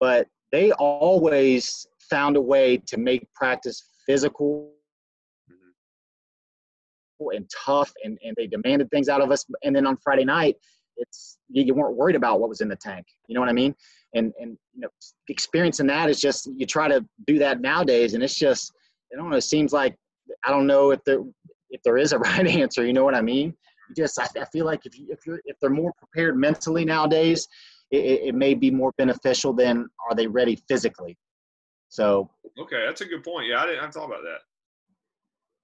but 0.00 0.26
they 0.50 0.70
always 0.72 1.86
found 2.10 2.36
a 2.36 2.40
way 2.40 2.76
to 2.86 2.96
make 2.96 3.26
practice 3.34 3.82
physical 4.06 4.72
mm-hmm. 5.50 7.36
and 7.36 7.50
tough 7.64 7.92
and, 8.04 8.18
and 8.24 8.34
they 8.36 8.46
demanded 8.46 8.90
things 8.90 9.08
out 9.08 9.20
of 9.20 9.30
us. 9.30 9.44
And 9.62 9.74
then 9.74 9.86
on 9.86 9.96
Friday 10.02 10.24
night, 10.24 10.56
it's 10.96 11.38
you 11.48 11.74
weren't 11.74 11.96
worried 11.96 12.16
about 12.16 12.40
what 12.40 12.48
was 12.48 12.60
in 12.60 12.68
the 12.68 12.76
tank. 12.76 13.06
You 13.26 13.34
know 13.34 13.40
what 13.40 13.50
I 13.50 13.52
mean? 13.52 13.74
And 14.14 14.32
and 14.40 14.56
you 14.72 14.82
know, 14.82 14.88
experiencing 15.28 15.86
that 15.88 16.08
is 16.08 16.20
just 16.20 16.48
you 16.56 16.66
try 16.66 16.88
to 16.88 17.04
do 17.26 17.38
that 17.38 17.60
nowadays, 17.60 18.14
and 18.14 18.22
it's 18.22 18.38
just 18.38 18.72
I 19.12 19.16
don't 19.16 19.30
know. 19.30 19.36
It 19.36 19.42
seems 19.42 19.72
like 19.72 19.96
I 20.44 20.50
don't 20.50 20.66
know 20.66 20.90
if 20.90 21.02
there 21.04 21.20
if 21.70 21.82
there 21.82 21.96
is 21.96 22.12
a 22.12 22.18
right 22.20 22.46
answer. 22.46 22.86
You 22.86 22.92
know 22.92 23.04
what 23.04 23.14
I 23.14 23.22
mean? 23.22 23.54
You 23.88 24.04
just 24.04 24.18
I, 24.20 24.28
I 24.40 24.44
feel 24.46 24.66
like 24.66 24.86
if 24.86 24.98
you 24.98 25.06
if 25.10 25.20
you're 25.26 25.40
if 25.44 25.56
they're 25.60 25.70
more 25.70 25.92
prepared 25.98 26.36
mentally 26.36 26.84
nowadays, 26.84 27.48
it, 27.90 28.22
it 28.28 28.34
may 28.34 28.54
be 28.54 28.70
more 28.70 28.92
beneficial 28.98 29.52
than 29.52 29.86
are 30.08 30.14
they 30.14 30.26
ready 30.26 30.58
physically. 30.68 31.16
So 31.94 32.28
okay, 32.58 32.84
that's 32.86 33.00
a 33.02 33.06
good 33.06 33.22
point. 33.22 33.48
Yeah, 33.48 33.62
I 33.62 33.66
didn't 33.66 33.84
I 33.84 33.90
thought 33.90 34.06
about 34.06 34.22
that 34.22 34.40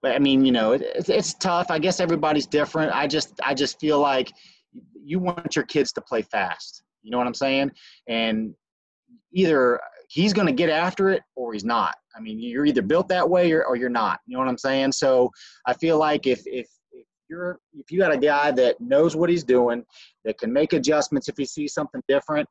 but 0.03 0.15
I 0.15 0.19
mean, 0.19 0.45
you 0.45 0.53
know, 0.53 0.73
it, 0.73 0.83
it's, 0.83 1.09
it's 1.09 1.35
tough. 1.35 1.71
I 1.71 1.79
guess 1.79 2.01
everybody's 2.01 2.47
different. 2.47 2.95
I 2.95 3.07
just, 3.07 3.39
I 3.45 3.55
just 3.55 3.79
feel 3.81 4.01
like 4.01 4.33
you 4.95 5.19
want 5.19 5.57
your 5.57 5.65
kids 5.65 5.93
to 5.93 6.01
play 6.01 6.23
fast. 6.23 6.83
You 7.03 7.11
know 7.11 7.19
what 7.19 7.27
I'm 7.27 7.35
saying? 7.35 7.71
And 8.09 8.55
either 9.33 9.81
he's 10.09 10.33
going 10.33 10.47
to 10.47 10.53
get 10.53 10.71
after 10.71 11.11
it 11.11 11.23
or 11.37 11.53
he's 11.53 11.65
not. 11.65 11.95
I 12.17 12.21
mean, 12.21 12.39
you're 12.39 12.67
either 12.67 12.83
built 12.83 13.09
that 13.09 13.29
way 13.29 13.53
or, 13.53 13.65
or 13.65 13.77
you're 13.77 13.89
not. 13.89 14.21
You 14.27 14.35
know 14.35 14.41
what 14.41 14.49
I'm 14.49 14.59
saying? 14.59 14.93
So 14.93 15.31
I 15.67 15.75
feel 15.75 15.99
like 15.99 16.27
if, 16.27 16.43
if, 16.47 16.67
if 16.93 17.07
you're, 17.29 17.59
if 17.75 17.91
you 17.91 17.99
got 17.99 18.13
a 18.13 18.19
guy 18.19 18.51
that 18.53 18.81
knows 18.81 19.17
what 19.17 19.31
he's 19.31 19.45
doing, 19.45 19.85
that 20.25 20.39
can 20.39 20.53
make 20.53 20.73
adjustments 20.73 21.29
if 21.29 21.37
he 21.37 21.45
sees 21.45 21.75
something 21.75 22.03
different, 22.09 22.49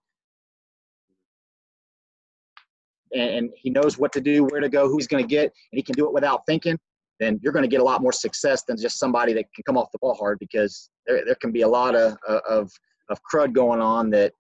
and 3.16 3.50
he 3.56 3.70
knows 3.70 3.98
what 3.98 4.12
to 4.14 4.22
do, 4.22 4.44
where 4.46 4.62
to 4.62 4.70
go, 4.70 4.88
who 4.88 4.98
he's 4.98 5.08
going 5.08 5.24
to 5.24 5.28
get, 5.28 5.46
and 5.72 5.78
he 5.78 5.82
can 5.82 5.94
do 5.96 6.06
it 6.06 6.14
without 6.14 6.46
thinking, 6.46 6.78
then 7.20 7.40
you're 7.44 7.54
going 7.54 7.64
to 7.64 7.70
get 7.70 7.82
a 7.82 7.84
lot 7.84 8.02
more 8.02 8.12
success 8.12 8.64
than 8.64 8.78
just 8.78 8.98
somebody 8.98 9.34
that 9.34 9.46
can 9.54 9.64
come 9.66 9.78
off 9.78 9.92
the 9.92 10.00
ball 10.00 10.16
hard 10.16 10.40
because 10.40 10.90
there, 11.06 11.24
there 11.26 11.36
can 11.36 11.52
be 11.52 11.62
a 11.62 11.68
lot 11.68 11.96
of, 11.96 12.18
of, 12.28 12.72
of 13.10 13.20
crud 13.32 13.54
going 13.54 13.82
on 13.82 14.10
that 14.12 14.34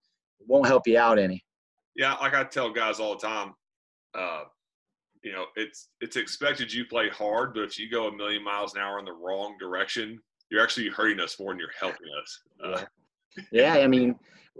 won't 0.47 0.67
help 0.67 0.87
you 0.87 0.97
out 0.97 1.19
any. 1.19 1.43
Yeah, 1.95 2.13
like 2.15 2.33
I 2.33 2.43
tell 2.43 2.71
guys 2.71 2.99
all 2.99 3.17
the 3.17 3.27
time, 3.27 3.53
uh, 4.15 4.43
you 5.23 5.33
know, 5.33 5.45
it's 5.57 5.89
it's 5.99 6.15
expected 6.15 6.71
you 6.71 6.85
play 6.85 7.09
hard, 7.09 7.53
but 7.53 7.63
if 7.63 7.77
you 7.77 7.89
go 7.89 8.07
a 8.07 8.15
million 8.15 8.43
miles 8.43 8.73
an 8.73 8.81
hour 8.81 8.99
in 8.99 9.05
the 9.05 9.11
wrong 9.11 9.57
direction, 9.59 10.17
you're 10.49 10.63
actually 10.63 10.87
hurting 10.87 11.19
us 11.19 11.37
more 11.39 11.51
than 11.51 11.59
you're 11.59 11.69
helping 11.77 12.07
us. 12.21 12.39
Uh, 12.63 12.85
yeah, 13.51 13.73
I 13.73 13.87
mean, 13.87 14.15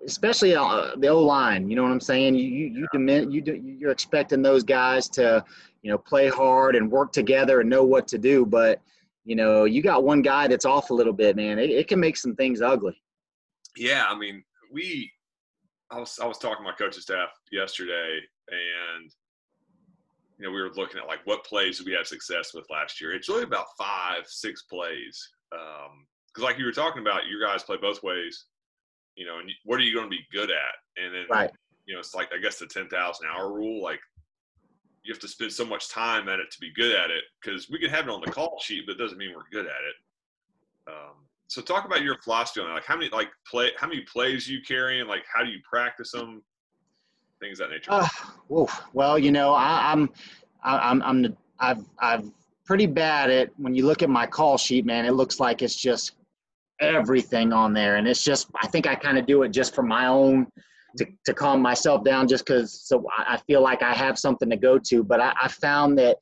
especially 0.06 0.56
uh, 0.56 0.92
the 0.98 1.08
O 1.08 1.20
line. 1.20 1.70
You 1.70 1.76
know 1.76 1.84
what 1.84 1.92
I'm 1.92 2.00
saying? 2.00 2.36
You 2.36 2.44
you 2.44 2.66
you, 2.68 2.88
demand, 2.92 3.34
you 3.34 3.42
you're 3.80 3.92
expecting 3.92 4.42
those 4.42 4.64
guys 4.64 5.10
to 5.10 5.44
you 5.82 5.92
know 5.92 5.98
play 5.98 6.30
hard 6.30 6.76
and 6.76 6.92
work 6.92 7.12
together 7.12 7.62
and 7.62 7.70
know 7.70 7.84
what 7.84 8.08
to 8.10 8.18
do, 8.18 8.46
but 8.46 8.82
you 9.26 9.36
know 9.36 9.66
you 9.66 9.82
got 9.82 10.04
one 10.04 10.22
guy 10.22 10.48
that's 10.48 10.66
off 10.66 10.90
a 10.90 10.94
little 10.94 11.14
bit, 11.14 11.36
man. 11.36 11.60
It, 11.60 11.70
it 11.70 11.88
can 11.88 12.00
make 12.00 12.18
some 12.18 12.36
things 12.36 12.62
ugly. 12.62 13.02
Yeah, 13.78 14.06
I 14.08 14.18
mean, 14.18 14.44
we. 14.72 15.12
I 15.92 16.00
was 16.00 16.20
I 16.22 16.28
was 16.28 16.38
talking 16.38 16.64
to 16.64 16.70
my 16.70 16.76
coaching 16.76 17.02
staff 17.02 17.30
yesterday, 17.52 18.20
and 18.50 19.12
you 20.38 20.46
know 20.46 20.52
we 20.52 20.62
were 20.62 20.72
looking 20.76 21.00
at 21.00 21.08
like 21.08 21.26
what 21.26 21.44
plays 21.44 21.84
we 21.84 21.94
have 21.94 22.08
success 22.08 22.54
with 22.54 22.66
last 22.70 23.02
year. 23.02 23.14
It's 23.14 23.28
really 23.28 23.44
about 23.44 23.66
five, 23.78 24.28
six 24.28 24.64
plays. 24.64 25.30
Um, 25.52 26.06
because 26.28 26.44
like 26.44 26.60
you 26.60 26.66
were 26.66 26.72
talking 26.72 27.02
about, 27.02 27.26
your 27.26 27.44
guys 27.44 27.64
play 27.64 27.78
both 27.82 28.04
ways 28.04 28.46
you 29.20 29.26
know, 29.26 29.40
and 29.40 29.52
what 29.66 29.78
are 29.80 29.84
you 29.84 29.94
going 29.94 30.06
to 30.06 30.10
be 30.10 30.26
good 30.32 30.50
at? 30.50 31.04
And 31.04 31.14
then, 31.14 31.26
right. 31.30 31.52
you 31.86 31.94
know, 31.94 32.00
it's 32.00 32.16
like, 32.16 32.30
I 32.34 32.40
guess 32.42 32.58
the 32.58 32.66
10,000 32.66 33.28
hour 33.28 33.54
rule, 33.54 33.84
like 33.84 34.00
you 35.04 35.14
have 35.14 35.20
to 35.20 35.28
spend 35.28 35.52
so 35.52 35.66
much 35.66 35.90
time 35.90 36.30
at 36.30 36.40
it 36.40 36.50
to 36.52 36.60
be 36.60 36.72
good 36.74 36.96
at 36.96 37.12
it 37.12 37.26
because 37.42 37.70
we 37.70 37.80
can 37.80 37.90
have 37.90 38.06
it 38.06 38.12
on 38.12 38.22
the 38.26 38.32
call 38.32 38.58
sheet, 38.62 38.86
but 38.88 38.94
it 38.94 38.98
doesn't 38.98 39.18
mean 39.18 39.34
we're 39.36 39.50
good 39.52 39.66
at 39.66 39.72
it. 39.72 40.92
Um, 40.94 41.16
so 41.48 41.62
talk 41.62 41.84
about 41.86 42.02
your 42.02 42.18
philosophy 42.24 42.62
on 42.62 42.72
it. 42.72 42.74
Like 42.76 42.86
how 42.86 42.96
many, 42.96 43.10
like 43.10 43.28
play, 43.46 43.72
how 43.78 43.88
many 43.88 44.02
plays 44.02 44.48
you 44.48 44.62
carry 44.66 45.02
and 45.02 45.10
like, 45.10 45.26
how 45.32 45.44
do 45.44 45.52
you 45.52 45.60
practice 45.70 46.14
them? 46.14 46.42
Things 47.42 47.60
that 47.60 47.72
nature. 47.72 47.92
Uh, 47.92 48.08
well, 48.94 49.20
you 49.20 49.34
know, 49.34 49.54
I, 49.54 49.92
I'm, 49.92 50.10
I, 50.64 50.78
I'm, 50.78 51.02
I'm, 51.04 51.38
I've, 51.60 51.84
I've 52.00 52.32
pretty 52.64 52.86
bad 52.86 53.30
at 53.30 53.50
when 53.58 53.76
you 53.76 53.86
look 53.86 54.02
at 54.02 54.10
my 54.10 54.26
call 54.26 54.58
sheet, 54.58 54.86
man, 54.86 55.06
it 55.06 55.12
looks 55.12 55.42
like 55.42 55.62
it's 55.62 55.76
just 55.76 56.14
everything 56.80 57.54
on 57.54 57.74
there. 57.74 57.98
And 57.98 58.08
it's 58.08 58.24
just, 58.24 58.48
I 58.62 58.68
think 58.68 58.88
I 58.88 58.96
kind 58.96 59.18
of 59.18 59.26
do 59.26 59.44
it 59.44 59.50
just 59.50 59.76
for 59.76 59.84
my 59.84 60.08
own, 60.08 60.48
to, 60.98 61.06
to 61.26 61.34
calm 61.34 61.62
myself 61.62 62.04
down 62.04 62.28
just 62.28 62.46
because 62.46 62.82
so 62.82 63.06
I 63.18 63.40
feel 63.48 63.62
like 63.62 63.84
I 63.84 63.94
have 63.94 64.18
something 64.18 64.50
to 64.50 64.58
go 64.58 64.80
to. 64.80 65.04
But 65.04 65.22
I, 65.22 65.34
I 65.42 65.48
found 65.48 65.98
that 66.00 66.18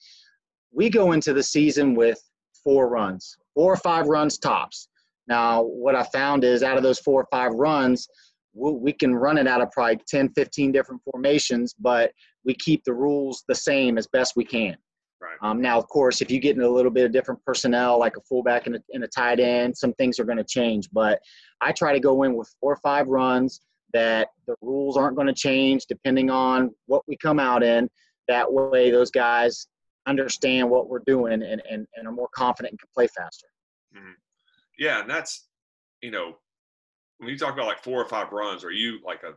we 0.72 0.90
go 0.90 1.14
into 1.14 1.34
the 1.34 1.44
season 1.44 1.96
with 1.96 2.22
four 2.64 2.90
runs, 2.90 3.38
four 3.56 3.72
or 3.74 3.78
five 3.78 4.08
runs 4.08 4.38
tops. 4.38 4.90
Now, 5.28 5.64
what 5.64 5.96
I 5.96 6.04
found 6.04 6.44
is 6.44 6.64
out 6.64 6.78
of 6.78 6.84
those 6.84 7.00
four 7.00 7.22
or 7.22 7.28
five 7.32 7.54
runs, 7.54 8.08
we 8.54 8.92
can 8.92 9.16
run 9.16 9.38
it 9.38 9.48
out 9.48 9.62
of 9.62 9.72
probably 9.72 10.00
10, 10.08 10.30
15 10.30 10.72
different 10.72 11.02
formations, 11.12 11.76
but 11.80 12.12
we 12.44 12.56
keep 12.56 12.84
the 12.86 12.94
rules 12.94 13.44
the 13.48 13.56
same 13.56 13.98
as 13.98 14.08
best 14.08 14.34
we 14.36 14.46
can. 14.46 14.76
Right. 15.20 15.38
Um, 15.42 15.62
now, 15.62 15.80
of 15.80 15.88
course, 15.88 16.22
if 16.22 16.30
you 16.30 16.40
get 16.40 16.56
in 16.56 16.62
a 16.62 16.70
little 16.70 16.92
bit 16.92 17.06
of 17.06 17.12
different 17.12 17.44
personnel, 17.44 17.98
like 17.98 18.18
a 18.18 18.22
fullback 18.22 18.68
and 18.68 18.76
a, 18.76 18.80
and 18.94 19.04
a 19.04 19.08
tight 19.08 19.40
end, 19.40 19.76
some 19.76 19.94
things 19.94 20.20
are 20.20 20.26
going 20.26 20.38
to 20.38 20.44
change. 20.44 20.90
But 20.92 21.20
I 21.60 21.72
try 21.72 21.94
to 21.94 22.00
go 22.00 22.24
in 22.24 22.36
with 22.36 22.54
four 22.62 22.74
or 22.74 22.80
five 22.84 23.08
runs 23.08 23.62
that 23.94 24.30
the 24.46 24.56
rules 24.62 24.96
aren't 24.96 25.16
going 25.16 25.28
to 25.28 25.34
change 25.34 25.86
depending 25.88 26.30
on 26.30 26.72
what 26.86 27.02
we 27.08 27.18
come 27.18 27.40
out 27.40 27.64
in. 27.64 27.90
That 28.28 28.52
way, 28.52 28.92
those 28.92 29.10
guys 29.10 29.68
understand 30.06 30.70
what 30.70 30.88
we're 30.88 31.04
doing 31.06 31.42
and, 31.42 31.62
and, 31.70 31.88
and 31.96 32.08
are 32.08 32.12
more 32.12 32.30
confident 32.36 32.74
and 32.74 32.80
can 32.80 32.90
play 32.94 33.08
faster. 33.08 33.48
Mm-hmm. 33.96 34.12
Yeah, 34.78 35.02
and 35.02 35.10
that's, 35.10 35.48
you 36.02 36.12
know, 36.12 36.38
when 37.18 37.30
you 37.30 37.38
talk 37.38 37.54
about 37.54 37.66
like 37.66 37.84
four 37.84 38.00
or 38.00 38.08
five 38.08 38.32
runs, 38.32 38.64
are 38.64 38.72
you 38.72 39.00
like 39.04 39.24
a 39.24 39.34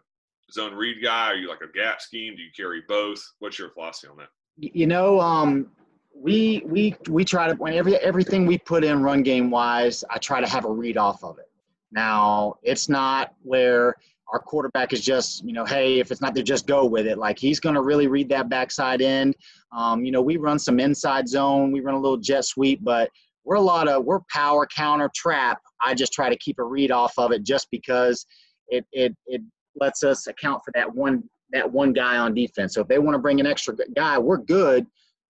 zone 0.53 0.75
read 0.75 1.03
guy? 1.03 1.29
Are 1.29 1.37
you 1.37 1.49
like 1.49 1.63
a 1.63 1.73
gap 1.73 2.03
scheme? 2.03 2.37
Do 2.37 2.43
you 2.43 2.51
carry 2.55 2.83
both? 2.87 3.25
What's 3.39 3.59
your 3.59 3.71
philosophy 3.71 4.09
on 4.09 4.19
that? 4.19 4.29
You 4.57 4.87
know, 4.87 5.21
um, 5.21 5.71
we 6.15 6.63
we 6.67 6.95
we 7.09 7.25
try 7.25 7.49
to 7.49 7.55
when 7.55 7.73
every 7.73 7.97
everything 7.97 8.47
we 8.47 8.59
put 8.59 8.85
in 8.85 9.03
run 9.03 9.23
game 9.23 9.51
wise, 9.51 10.05
I 10.11 10.19
try 10.19 10.41
to 10.41 10.47
have 10.47 10.65
a 10.65 10.71
read 10.71 10.97
off 10.97 11.25
of 11.25 11.39
it. 11.39 11.51
Now 11.93 12.57
it's 12.63 12.89
not 12.89 13.35
where 13.43 13.95
our 14.33 14.39
quarterback 14.39 14.93
is 14.93 15.01
just 15.01 15.45
you 15.45 15.53
know, 15.53 15.65
hey, 15.65 15.99
if 15.99 16.11
it's 16.11 16.21
not 16.21 16.35
there, 16.35 16.43
just 16.43 16.67
go 16.67 16.85
with 16.85 17.07
it. 17.07 17.19
Like 17.19 17.39
he's 17.39 17.59
going 17.59 17.75
to 17.75 17.83
really 17.83 18.07
read 18.07 18.29
that 18.29 18.49
backside 18.49 19.01
end. 19.01 19.35
Um, 19.73 20.05
you 20.05 20.13
know, 20.13 20.21
we 20.21 20.37
run 20.37 20.59
some 20.59 20.79
inside 20.79 21.29
zone, 21.29 21.73
we 21.73 21.81
run 21.81 21.95
a 21.95 22.01
little 22.01 22.19
jet 22.19 22.45
sweep, 22.45 22.81
but 22.83 23.11
we're 23.45 23.57
a 23.57 23.61
lot 23.61 23.89
of 23.89 24.05
we're 24.05 24.21
power 24.31 24.67
counter 24.67 25.11
trap. 25.15 25.61
I 25.81 25.95
just 25.95 26.13
try 26.13 26.29
to 26.29 26.37
keep 26.37 26.59
a 26.59 26.65
read 26.65 26.91
off 26.91 27.15
of 27.17 27.33
it 27.33 27.45
just 27.45 27.69
because 27.71 28.27
it 28.69 28.85
it 28.93 29.17
it 29.27 29.43
lets 29.81 30.03
us 30.03 30.27
account 30.27 30.63
for 30.65 30.73
that 30.75 30.95
one 30.95 31.23
that 31.53 31.71
one 31.71 31.93
guy 31.93 32.19
on 32.19 32.35
defense. 32.35 32.75
So 32.75 32.83
if 32.83 32.89
they 32.89 32.99
want 32.99 33.15
to 33.15 33.19
bring 33.19 33.41
an 33.41 33.47
extra 33.47 33.75
guy, 33.95 34.19
we're 34.19 34.39
good 34.39 34.87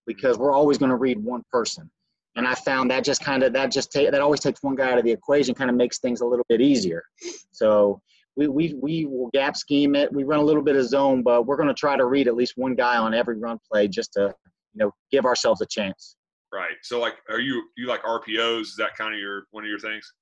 because 0.07 0.39
we're 0.39 0.53
always 0.53 0.79
going 0.79 0.91
to 0.91 0.97
read 0.97 1.19
one 1.19 1.43
person. 1.51 1.91
And 2.37 2.47
I 2.47 2.55
found 2.55 2.91
that 2.91 3.05
just 3.05 3.23
kind 3.25 3.43
of 3.43 3.53
that 3.55 3.73
just 3.73 3.91
take 3.91 4.11
that 4.11 4.21
always 4.21 4.41
takes 4.41 4.63
one 4.63 4.77
guy 4.77 4.93
out 4.93 4.99
of 4.99 5.05
the 5.05 5.11
equation, 5.11 5.55
kind 5.55 5.71
of 5.71 5.77
makes 5.77 5.99
things 5.99 6.21
a 6.21 6.27
little 6.27 6.45
bit 6.49 6.61
easier. 6.61 7.03
So 7.51 8.01
we 8.37 8.47
we 8.49 8.75
we 8.81 9.07
will 9.07 9.31
gap 9.33 9.57
scheme 9.57 9.95
it. 9.97 10.13
We 10.13 10.23
run 10.25 10.39
a 10.39 10.45
little 10.45 10.63
bit 10.63 10.77
of 10.77 10.87
zone, 10.87 11.23
but 11.23 11.47
we're 11.47 11.57
going 11.57 11.69
to 11.69 11.75
try 11.75 11.97
to 11.97 12.07
read 12.07 12.29
at 12.29 12.37
least 12.37 12.55
one 12.57 12.75
guy 12.75 12.97
on 12.97 13.15
every 13.15 13.37
run 13.37 13.59
play 13.71 13.89
just 13.89 14.13
to 14.13 14.33
you 14.75 14.85
know 14.85 14.93
give 15.11 15.25
ourselves 15.25 15.61
a 15.61 15.67
chance. 15.67 16.17
Right. 16.53 16.77
So 16.83 17.01
like, 17.01 17.15
are 17.29 17.41
you 17.41 17.65
you 17.77 17.87
like 17.87 18.03
RPOs? 18.03 18.63
Is 18.63 18.77
that 18.79 18.97
kind 18.97 19.13
of 19.13 19.21
your 19.21 19.45
one 19.51 19.65
of 19.65 19.69
your 19.69 19.79
things? 19.81 20.13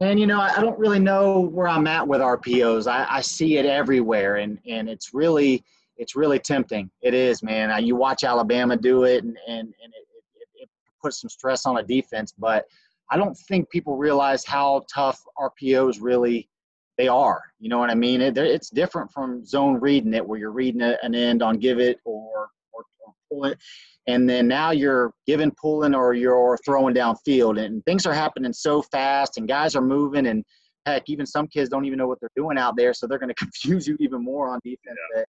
And 0.00 0.20
you 0.20 0.26
know, 0.26 0.40
I 0.40 0.60
don't 0.60 0.78
really 0.78 0.98
know 0.98 1.40
where 1.40 1.68
I'm 1.68 1.86
at 1.86 2.06
with 2.06 2.20
RPOs. 2.20 2.90
I, 2.90 3.06
I 3.08 3.20
see 3.22 3.56
it 3.56 3.64
everywhere, 3.64 4.36
and 4.36 4.58
and 4.68 4.88
it's 4.88 5.14
really 5.14 5.64
it's 5.96 6.14
really 6.14 6.38
tempting. 6.38 6.90
It 7.00 7.14
is, 7.14 7.42
man. 7.42 7.84
You 7.84 7.96
watch 7.96 8.22
Alabama 8.22 8.76
do 8.76 9.04
it, 9.04 9.24
and 9.24 9.38
and, 9.48 9.60
and 9.82 9.94
it, 9.94 10.06
it, 10.34 10.48
it 10.64 10.68
puts 11.02 11.20
some 11.20 11.30
stress 11.30 11.64
on 11.64 11.78
a 11.78 11.82
defense. 11.82 12.34
But 12.38 12.66
I 13.10 13.16
don't 13.16 13.36
think 13.48 13.70
people 13.70 13.96
realize 13.96 14.44
how 14.44 14.84
tough 14.92 15.22
RPOs 15.38 15.96
really 16.00 16.50
they 16.98 17.08
are. 17.08 17.42
You 17.58 17.70
know 17.70 17.78
what 17.78 17.90
I 17.90 17.94
mean? 17.94 18.20
It, 18.20 18.36
it's 18.36 18.68
different 18.68 19.10
from 19.12 19.46
zone 19.46 19.80
reading 19.80 20.12
it, 20.12 20.26
where 20.26 20.38
you're 20.38 20.50
reading 20.50 20.82
an 20.82 21.14
end 21.14 21.42
on 21.42 21.58
give 21.58 21.78
it 21.78 22.00
or 22.04 22.50
or, 22.74 22.84
or 23.06 23.14
pull 23.30 23.44
it 23.46 23.58
and 24.06 24.28
then 24.28 24.46
now 24.46 24.70
you're 24.70 25.12
giving, 25.26 25.50
pulling, 25.60 25.94
or 25.94 26.14
you're 26.14 26.58
throwing 26.64 26.94
downfield, 26.94 27.62
and 27.62 27.84
things 27.84 28.06
are 28.06 28.14
happening 28.14 28.52
so 28.52 28.82
fast, 28.82 29.36
and 29.36 29.48
guys 29.48 29.74
are 29.74 29.82
moving, 29.82 30.26
and 30.26 30.44
heck, 30.86 31.02
even 31.08 31.26
some 31.26 31.48
kids 31.48 31.68
don't 31.68 31.84
even 31.84 31.98
know 31.98 32.06
what 32.06 32.18
they're 32.20 32.30
doing 32.36 32.56
out 32.56 32.76
there, 32.76 32.94
so 32.94 33.06
they're 33.06 33.18
going 33.18 33.28
to 33.34 33.34
confuse 33.34 33.86
you 33.86 33.96
even 34.00 34.22
more 34.22 34.48
on 34.48 34.60
defense. 34.64 34.96
Yeah. 35.16 35.22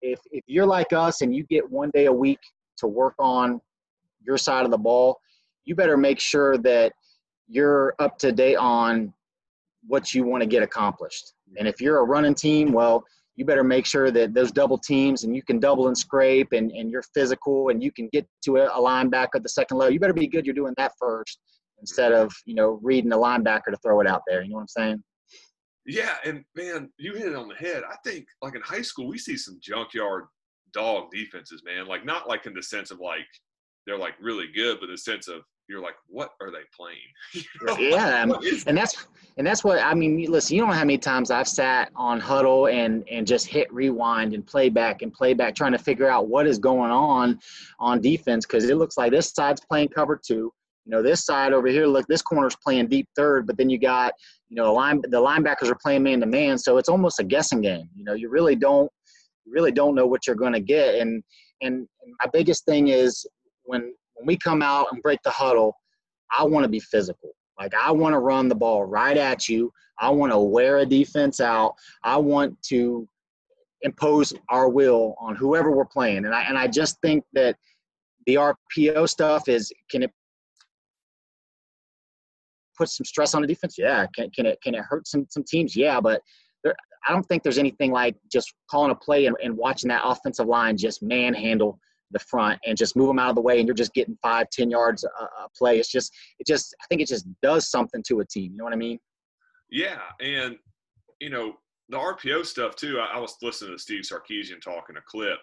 If 0.00 0.20
if 0.32 0.44
you're 0.48 0.66
like 0.66 0.92
us 0.92 1.20
and 1.20 1.34
you 1.34 1.44
get 1.44 1.70
one 1.70 1.90
day 1.94 2.06
a 2.06 2.12
week 2.12 2.40
to 2.78 2.88
work 2.88 3.14
on 3.18 3.60
your 4.24 4.36
side 4.36 4.64
of 4.64 4.70
the 4.70 4.78
ball, 4.78 5.20
you 5.64 5.74
better 5.74 5.96
make 5.96 6.18
sure 6.18 6.58
that 6.58 6.92
you're 7.46 7.94
up 7.98 8.18
to 8.18 8.32
date 8.32 8.56
on 8.56 9.12
what 9.86 10.14
you 10.14 10.24
want 10.24 10.42
to 10.42 10.46
get 10.46 10.62
accomplished. 10.62 11.34
And 11.56 11.68
if 11.68 11.80
you're 11.80 11.98
a 11.98 12.04
running 12.04 12.34
team, 12.34 12.72
well, 12.72 13.04
you 13.36 13.44
better 13.44 13.64
make 13.64 13.86
sure 13.86 14.10
that 14.10 14.34
those 14.34 14.52
double 14.52 14.76
teams 14.76 15.24
and 15.24 15.34
you 15.34 15.42
can 15.42 15.58
double 15.58 15.88
and 15.88 15.96
scrape 15.96 16.52
and, 16.52 16.70
and 16.72 16.90
you're 16.90 17.04
physical 17.14 17.70
and 17.70 17.82
you 17.82 17.90
can 17.90 18.08
get 18.12 18.26
to 18.44 18.58
a, 18.58 18.66
a 18.66 18.80
linebacker 18.80 19.36
at 19.36 19.42
the 19.42 19.48
second 19.48 19.78
level. 19.78 19.92
You 19.92 20.00
better 20.00 20.12
be 20.12 20.26
good. 20.26 20.44
You're 20.44 20.54
doing 20.54 20.74
that 20.76 20.92
first 20.98 21.38
instead 21.80 22.12
of, 22.12 22.32
you 22.44 22.54
know, 22.54 22.78
reading 22.82 23.10
the 23.10 23.16
linebacker 23.16 23.70
to 23.70 23.76
throw 23.82 24.00
it 24.00 24.06
out 24.06 24.22
there. 24.26 24.42
You 24.42 24.50
know 24.50 24.56
what 24.56 24.62
I'm 24.62 24.68
saying? 24.68 25.02
Yeah. 25.86 26.16
And 26.24 26.44
man, 26.54 26.90
you 26.98 27.14
hit 27.14 27.28
it 27.28 27.34
on 27.34 27.48
the 27.48 27.54
head. 27.54 27.82
I 27.90 27.96
think 28.04 28.26
like 28.42 28.54
in 28.54 28.62
high 28.62 28.82
school, 28.82 29.08
we 29.08 29.18
see 29.18 29.36
some 29.36 29.58
junkyard 29.62 30.24
dog 30.72 31.10
defenses, 31.10 31.62
man. 31.64 31.86
Like 31.86 32.04
not 32.04 32.28
like 32.28 32.46
in 32.46 32.54
the 32.54 32.62
sense 32.62 32.90
of 32.90 33.00
like 33.00 33.26
they're 33.86 33.98
like 33.98 34.14
really 34.20 34.46
good, 34.54 34.78
but 34.78 34.88
the 34.88 34.98
sense 34.98 35.26
of 35.26 35.42
you're 35.72 35.82
like, 35.82 35.96
what 36.06 36.30
are 36.40 36.50
they 36.50 36.58
playing? 36.76 36.98
you 37.32 37.42
know? 37.66 37.76
Yeah, 37.78 38.26
and 38.66 38.76
that's 38.76 39.06
and 39.38 39.46
that's 39.46 39.64
what 39.64 39.82
I 39.82 39.94
mean. 39.94 40.24
Listen, 40.30 40.54
you 40.54 40.62
don't 40.62 40.68
know 40.68 40.76
how 40.76 40.84
many 40.84 40.98
times 40.98 41.30
I've 41.30 41.48
sat 41.48 41.90
on 41.96 42.20
Hudl 42.20 42.72
and 42.72 43.02
and 43.10 43.26
just 43.26 43.46
hit 43.46 43.72
rewind 43.72 44.34
and 44.34 44.46
playback 44.46 45.02
and 45.02 45.12
playback, 45.12 45.54
trying 45.54 45.72
to 45.72 45.78
figure 45.78 46.08
out 46.08 46.28
what 46.28 46.46
is 46.46 46.58
going 46.58 46.90
on 46.90 47.40
on 47.80 48.00
defense 48.00 48.46
because 48.46 48.64
it 48.68 48.76
looks 48.76 48.96
like 48.96 49.10
this 49.10 49.30
side's 49.30 49.62
playing 49.64 49.88
cover 49.88 50.20
two. 50.22 50.52
You 50.84 50.90
know, 50.90 51.02
this 51.02 51.24
side 51.24 51.52
over 51.52 51.68
here, 51.68 51.86
look, 51.86 52.06
this 52.08 52.22
corner's 52.22 52.56
playing 52.56 52.88
deep 52.88 53.08
third, 53.16 53.46
but 53.46 53.56
then 53.56 53.70
you 53.70 53.78
got, 53.78 54.12
you 54.48 54.56
know, 54.56 54.74
line 54.74 55.00
the 55.02 55.20
linebackers 55.20 55.70
are 55.70 55.78
playing 55.80 56.02
man 56.02 56.20
to 56.20 56.26
man, 56.26 56.58
so 56.58 56.76
it's 56.76 56.88
almost 56.88 57.18
a 57.18 57.24
guessing 57.24 57.62
game. 57.62 57.88
You 57.96 58.04
know, 58.04 58.14
you 58.14 58.28
really 58.28 58.56
don't 58.56 58.90
you 59.46 59.52
really 59.52 59.72
don't 59.72 59.94
know 59.94 60.06
what 60.06 60.26
you're 60.26 60.36
going 60.36 60.52
to 60.52 60.60
get, 60.60 60.96
and 60.96 61.22
and 61.62 61.88
my 62.22 62.30
biggest 62.32 62.66
thing 62.66 62.88
is 62.88 63.24
when 63.64 63.94
when 64.22 64.28
we 64.28 64.36
come 64.36 64.62
out 64.62 64.86
and 64.92 65.02
break 65.02 65.20
the 65.24 65.30
huddle, 65.30 65.74
I 66.30 66.44
want 66.44 66.62
to 66.62 66.68
be 66.68 66.78
physical. 66.78 67.30
Like 67.58 67.74
I 67.74 67.90
want 67.90 68.12
to 68.14 68.20
run 68.20 68.48
the 68.48 68.54
ball 68.54 68.84
right 68.84 69.16
at 69.16 69.48
you. 69.48 69.72
I 69.98 70.10
want 70.10 70.32
to 70.32 70.38
wear 70.38 70.78
a 70.78 70.86
defense 70.86 71.40
out. 71.40 71.74
I 72.04 72.16
want 72.16 72.60
to 72.68 73.08
impose 73.82 74.32
our 74.48 74.68
will 74.68 75.16
on 75.20 75.34
whoever 75.34 75.72
we're 75.72 75.84
playing. 75.84 76.24
And 76.24 76.34
I 76.34 76.42
and 76.42 76.56
I 76.56 76.68
just 76.68 77.00
think 77.02 77.24
that 77.32 77.56
the 78.26 78.36
RPO 78.36 79.08
stuff 79.08 79.48
is 79.48 79.72
can 79.90 80.04
it 80.04 80.12
put 82.78 82.88
some 82.88 83.04
stress 83.04 83.34
on 83.34 83.42
the 83.42 83.48
defense? 83.48 83.74
Yeah. 83.76 84.06
Can, 84.14 84.30
can 84.30 84.46
it 84.46 84.58
can 84.62 84.76
it 84.76 84.82
hurt 84.88 85.08
some 85.08 85.26
some 85.28 85.42
teams? 85.42 85.74
Yeah, 85.74 86.00
but 86.00 86.22
there, 86.62 86.76
I 87.08 87.12
don't 87.12 87.24
think 87.24 87.42
there's 87.42 87.58
anything 87.58 87.90
like 87.90 88.14
just 88.30 88.54
calling 88.70 88.92
a 88.92 88.94
play 88.94 89.26
and, 89.26 89.36
and 89.42 89.56
watching 89.56 89.88
that 89.88 90.02
offensive 90.04 90.46
line 90.46 90.76
just 90.76 91.02
manhandle 91.02 91.80
the 92.12 92.18
front 92.18 92.58
and 92.66 92.76
just 92.76 92.96
move 92.96 93.08
them 93.08 93.18
out 93.18 93.30
of 93.30 93.34
the 93.34 93.40
way 93.40 93.58
and 93.58 93.66
you're 93.66 93.74
just 93.74 93.94
getting 93.94 94.16
five 94.22 94.48
ten 94.50 94.70
yards 94.70 95.04
a, 95.04 95.08
a 95.24 95.48
play 95.56 95.78
it's 95.78 95.90
just 95.90 96.14
it 96.38 96.46
just 96.46 96.74
i 96.82 96.84
think 96.88 97.00
it 97.00 97.08
just 97.08 97.26
does 97.42 97.70
something 97.70 98.02
to 98.06 98.20
a 98.20 98.24
team 98.24 98.52
you 98.52 98.58
know 98.58 98.64
what 98.64 98.72
i 98.72 98.76
mean 98.76 98.98
yeah 99.70 100.00
and 100.20 100.56
you 101.20 101.30
know 101.30 101.54
the 101.88 101.96
rpo 101.96 102.44
stuff 102.44 102.76
too 102.76 102.98
i, 103.00 103.16
I 103.16 103.20
was 103.20 103.36
listening 103.42 103.72
to 103.72 103.78
steve 103.78 104.02
sarkisian 104.02 104.60
talking 104.60 104.96
a 104.96 105.02
clip 105.06 105.38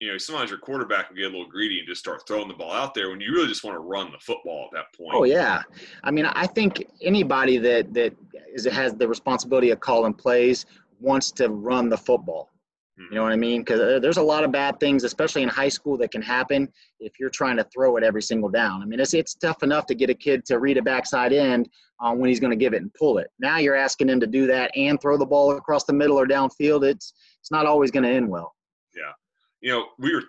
you 0.00 0.12
know, 0.12 0.18
sometimes 0.18 0.50
your 0.50 0.58
quarterback 0.58 1.08
will 1.08 1.16
get 1.16 1.24
a 1.24 1.28
little 1.28 1.48
greedy 1.48 1.78
and 1.78 1.88
just 1.88 2.00
start 2.00 2.22
throwing 2.28 2.48
the 2.48 2.54
ball 2.54 2.72
out 2.72 2.92
there 2.92 3.10
when 3.10 3.20
you 3.20 3.32
really 3.32 3.48
just 3.48 3.64
want 3.64 3.76
to 3.76 3.80
run 3.80 4.12
the 4.12 4.18
football 4.18 4.68
at 4.70 4.76
that 4.76 4.96
point. 4.96 5.14
Oh 5.14 5.24
yeah, 5.24 5.62
I 6.04 6.10
mean, 6.10 6.26
I 6.26 6.46
think 6.46 6.86
anybody 7.00 7.56
that 7.58 7.94
that 7.94 8.14
is 8.52 8.66
has 8.66 8.94
the 8.94 9.08
responsibility 9.08 9.70
of 9.70 9.80
calling 9.80 10.12
plays 10.12 10.66
wants 11.00 11.30
to 11.32 11.48
run 11.48 11.88
the 11.88 11.96
football. 11.96 12.50
You 12.98 13.16
know 13.16 13.22
what 13.22 13.32
I 13.32 13.36
mean? 13.36 13.60
Because 13.60 13.80
uh, 13.80 13.98
there's 14.00 14.16
a 14.16 14.22
lot 14.22 14.42
of 14.42 14.50
bad 14.50 14.80
things, 14.80 15.04
especially 15.04 15.42
in 15.42 15.50
high 15.50 15.68
school, 15.68 15.98
that 15.98 16.10
can 16.10 16.22
happen 16.22 16.66
if 16.98 17.20
you're 17.20 17.28
trying 17.28 17.58
to 17.58 17.64
throw 17.64 17.96
it 17.96 18.02
every 18.02 18.22
single 18.22 18.48
down. 18.48 18.82
I 18.82 18.86
mean, 18.86 19.00
it's 19.00 19.12
it's 19.12 19.34
tough 19.34 19.62
enough 19.62 19.84
to 19.86 19.94
get 19.94 20.08
a 20.08 20.14
kid 20.14 20.46
to 20.46 20.58
read 20.58 20.78
a 20.78 20.82
backside 20.82 21.34
end 21.34 21.68
um, 22.00 22.18
when 22.18 22.28
he's 22.28 22.40
going 22.40 22.52
to 22.52 22.56
give 22.56 22.72
it 22.72 22.80
and 22.80 22.92
pull 22.94 23.18
it. 23.18 23.28
Now 23.38 23.58
you're 23.58 23.76
asking 23.76 24.08
him 24.08 24.18
to 24.20 24.26
do 24.26 24.46
that 24.46 24.70
and 24.74 25.00
throw 25.00 25.18
the 25.18 25.26
ball 25.26 25.56
across 25.56 25.84
the 25.84 25.92
middle 25.92 26.18
or 26.18 26.26
downfield. 26.26 26.84
It's 26.84 27.12
it's 27.40 27.50
not 27.50 27.66
always 27.66 27.90
going 27.90 28.04
to 28.04 28.10
end 28.10 28.28
well. 28.28 28.54
Yeah, 28.94 29.12
you 29.60 29.72
know, 29.72 29.88
we 29.98 30.14
were 30.14 30.24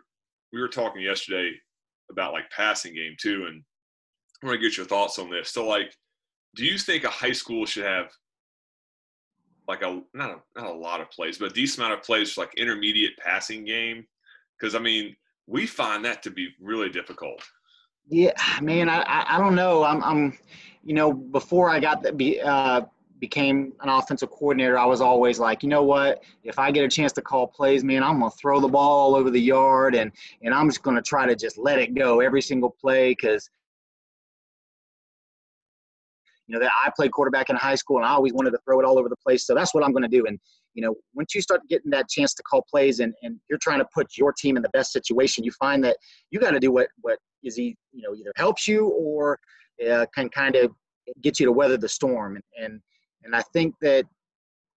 we 0.52 0.60
were 0.60 0.68
talking 0.68 1.02
yesterday 1.02 1.52
about 2.12 2.34
like 2.34 2.50
passing 2.52 2.94
game 2.94 3.16
too, 3.18 3.46
and 3.48 3.64
I 4.44 4.46
want 4.46 4.60
to 4.60 4.62
get 4.62 4.76
your 4.76 4.86
thoughts 4.86 5.20
on 5.20 5.30
this. 5.30 5.50
So, 5.52 5.66
like, 5.66 5.96
do 6.56 6.66
you 6.66 6.78
think 6.78 7.06
a 7.06 7.10
high 7.10 7.32
school 7.32 7.66
should 7.66 7.86
have 7.86 8.10
like 9.68 9.82
a 9.82 10.02
not 10.14 10.32
a 10.32 10.60
not 10.60 10.70
a 10.70 10.74
lot 10.74 11.02
of 11.02 11.10
plays, 11.12 11.38
but 11.38 11.52
a 11.52 11.54
decent 11.54 11.80
amount 11.80 12.00
of 12.00 12.06
plays 12.06 12.34
for 12.34 12.42
like 12.42 12.54
intermediate 12.56 13.18
passing 13.18 13.66
game. 13.66 14.06
Because 14.60 14.76
I 14.76 14.80
mean, 14.80 15.16
we 15.46 15.68
find 15.68 16.04
that 16.06 16.24
to 16.24 16.32
be 16.32 16.50
really 16.60 16.90
difficult. 16.90 17.44
Yeah, 18.08 18.32
man, 18.62 18.90
I 18.90 19.26
I 19.28 19.38
don't 19.40 19.56
know. 19.56 19.84
I'm 19.84 20.04
I'm, 20.04 20.38
you 20.84 20.94
know, 20.94 21.14
before 21.14 21.70
I 21.70 21.80
got 21.80 22.04
that 22.04 22.18
be 22.18 22.42
uh 22.42 22.82
became 23.20 23.74
an 23.82 23.90
offensive 23.90 24.30
coordinator, 24.30 24.78
I 24.78 24.86
was 24.86 25.02
always 25.02 25.40
like, 25.40 25.64
you 25.64 25.70
know 25.70 25.82
what? 25.82 26.24
If 26.44 26.60
I 26.60 26.70
get 26.70 26.84
a 26.84 26.88
chance 26.88 27.12
to 27.14 27.22
call 27.22 27.48
plays, 27.48 27.84
man, 27.84 28.04
I'm 28.04 28.20
gonna 28.20 28.32
throw 28.32 28.60
the 28.60 28.68
ball 28.68 29.00
all 29.00 29.16
over 29.16 29.30
the 29.30 29.42
yard, 29.42 29.96
and 29.96 30.12
and 30.42 30.54
I'm 30.54 30.70
just 30.70 30.84
gonna 30.84 31.02
try 31.02 31.26
to 31.26 31.36
just 31.36 31.58
let 31.58 31.80
it 31.80 31.96
go 31.96 32.20
every 32.20 32.42
single 32.42 32.70
play 32.70 33.12
because 33.12 33.50
you 36.48 36.54
know 36.54 36.60
that 36.64 36.72
I 36.84 36.90
played 36.96 37.12
quarterback 37.12 37.50
in 37.50 37.56
high 37.56 37.76
school 37.76 37.98
and 37.98 38.06
I 38.06 38.10
always 38.10 38.34
wanted 38.34 38.52
to 38.52 38.60
throw 38.66 38.80
it 38.80 38.86
all 38.86 38.98
over 38.98 39.10
the 39.10 39.18
place. 39.18 39.46
So 39.46 39.54
that's 39.54 39.74
what 39.74 39.84
I'm 39.84 39.92
going 39.92 40.04
to 40.04 40.10
do. 40.10 40.26
And 40.26 40.40
you 40.74 40.82
know, 40.82 40.96
once 41.14 41.36
you 41.36 41.42
start 41.42 41.62
getting 41.70 41.92
that 41.92 42.08
chance 42.10 42.34
to 42.36 42.44
call 42.44 42.64
plays 42.70 43.00
and, 43.00 43.14
and 43.22 43.40
you're 43.50 43.60
trying 43.62 43.80
to 43.80 43.88
put 43.94 44.18
your 44.18 44.32
team 44.32 44.58
in 44.58 44.64
the 44.64 44.70
best 44.70 44.92
situation, 44.92 45.44
you 45.44 45.52
find 45.52 45.84
that 45.84 45.98
you 46.32 46.40
got 46.40 46.52
to 46.52 46.60
do 46.60 46.72
what 46.72 46.88
what 47.02 47.20
is 47.44 47.56
he 47.56 47.76
you 47.92 48.02
know 48.02 48.16
either 48.16 48.32
helps 48.36 48.68
you 48.68 48.88
or 48.88 49.38
uh, 49.90 50.06
can 50.16 50.30
kind 50.30 50.56
of 50.56 50.72
get 51.22 51.40
you 51.40 51.46
to 51.46 51.52
weather 51.52 51.78
the 51.78 51.90
storm. 51.90 52.36
And 52.36 52.44
and, 52.64 52.82
and 53.24 53.36
I 53.36 53.42
think 53.54 53.76
that 53.82 54.06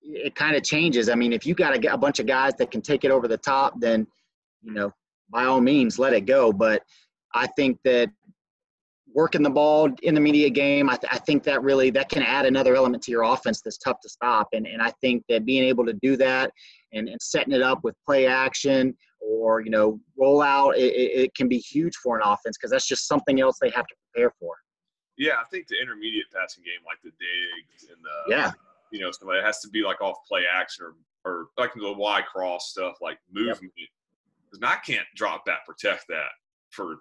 it 0.02 0.34
kind 0.34 0.56
of 0.56 0.64
changes. 0.64 1.08
I 1.08 1.14
mean, 1.14 1.32
if 1.32 1.46
you 1.46 1.54
got 1.54 1.76
a, 1.76 1.92
a 1.92 1.98
bunch 1.98 2.18
of 2.18 2.26
guys 2.26 2.54
that 2.58 2.70
can 2.70 2.80
take 2.82 3.04
it 3.04 3.10
over 3.10 3.28
the 3.28 3.38
top, 3.38 3.78
then 3.78 4.06
you 4.62 4.72
know 4.72 4.92
by 5.30 5.44
all 5.44 5.60
means 5.60 5.98
let 5.98 6.12
it 6.12 6.22
go. 6.22 6.52
But 6.52 6.82
I 7.34 7.46
think 7.46 7.78
that 7.84 8.10
working 9.14 9.42
the 9.42 9.50
ball 9.50 9.88
in 10.02 10.14
the 10.14 10.20
media 10.20 10.50
game, 10.50 10.88
I, 10.88 10.96
th- 10.96 11.12
I, 11.12 11.18
think 11.18 11.42
that 11.44 11.62
really 11.62 11.90
that 11.90 12.08
can 12.08 12.22
add 12.22 12.46
another 12.46 12.76
element 12.76 13.02
to 13.04 13.10
your 13.10 13.22
offense 13.22 13.60
that's 13.60 13.78
tough 13.78 14.00
to 14.02 14.08
stop. 14.08 14.48
And, 14.52 14.66
and 14.66 14.80
I 14.80 14.90
think 15.00 15.24
that 15.28 15.44
being 15.44 15.64
able 15.64 15.84
to 15.86 15.92
do 15.94 16.16
that 16.16 16.52
and, 16.92 17.08
and 17.08 17.20
setting 17.20 17.52
it 17.52 17.62
up 17.62 17.82
with 17.82 17.94
play 18.06 18.26
action 18.26 18.96
or 19.20 19.60
you 19.60 19.70
know 19.70 20.00
roll 20.18 20.40
out, 20.42 20.76
it, 20.76 20.92
it 20.94 21.34
can 21.34 21.48
be 21.48 21.58
huge 21.58 21.96
for 21.96 22.16
an 22.16 22.22
offense 22.24 22.56
because 22.56 22.70
that's 22.70 22.86
just 22.86 23.06
something 23.06 23.40
else 23.40 23.58
they 23.60 23.70
have 23.70 23.86
to 23.86 23.94
prepare 24.12 24.32
for. 24.38 24.54
Yeah, 25.18 25.34
I 25.34 25.44
think 25.50 25.66
the 25.68 25.76
intermediate 25.80 26.26
passing 26.34 26.64
game, 26.64 26.80
like 26.86 26.98
the 27.04 27.10
digs 27.10 27.90
and 27.90 27.98
the 28.02 28.34
yeah, 28.34 28.52
you 28.90 29.00
know, 29.00 29.10
somebody 29.10 29.42
has 29.42 29.60
to 29.60 29.68
be 29.68 29.82
like 29.82 30.00
off 30.00 30.16
play 30.26 30.44
action 30.52 30.86
or 30.86 30.94
or 31.24 31.48
like 31.58 31.74
the 31.74 31.92
Y 31.92 32.22
cross 32.22 32.70
stuff, 32.70 32.96
like 33.00 33.18
movement. 33.30 33.72
Because 33.76 34.60
yep. 34.62 34.70
I 34.70 34.76
can't 34.76 35.06
drop 35.14 35.44
that, 35.46 35.58
protect 35.66 36.06
that 36.08 36.30
for 36.70 37.00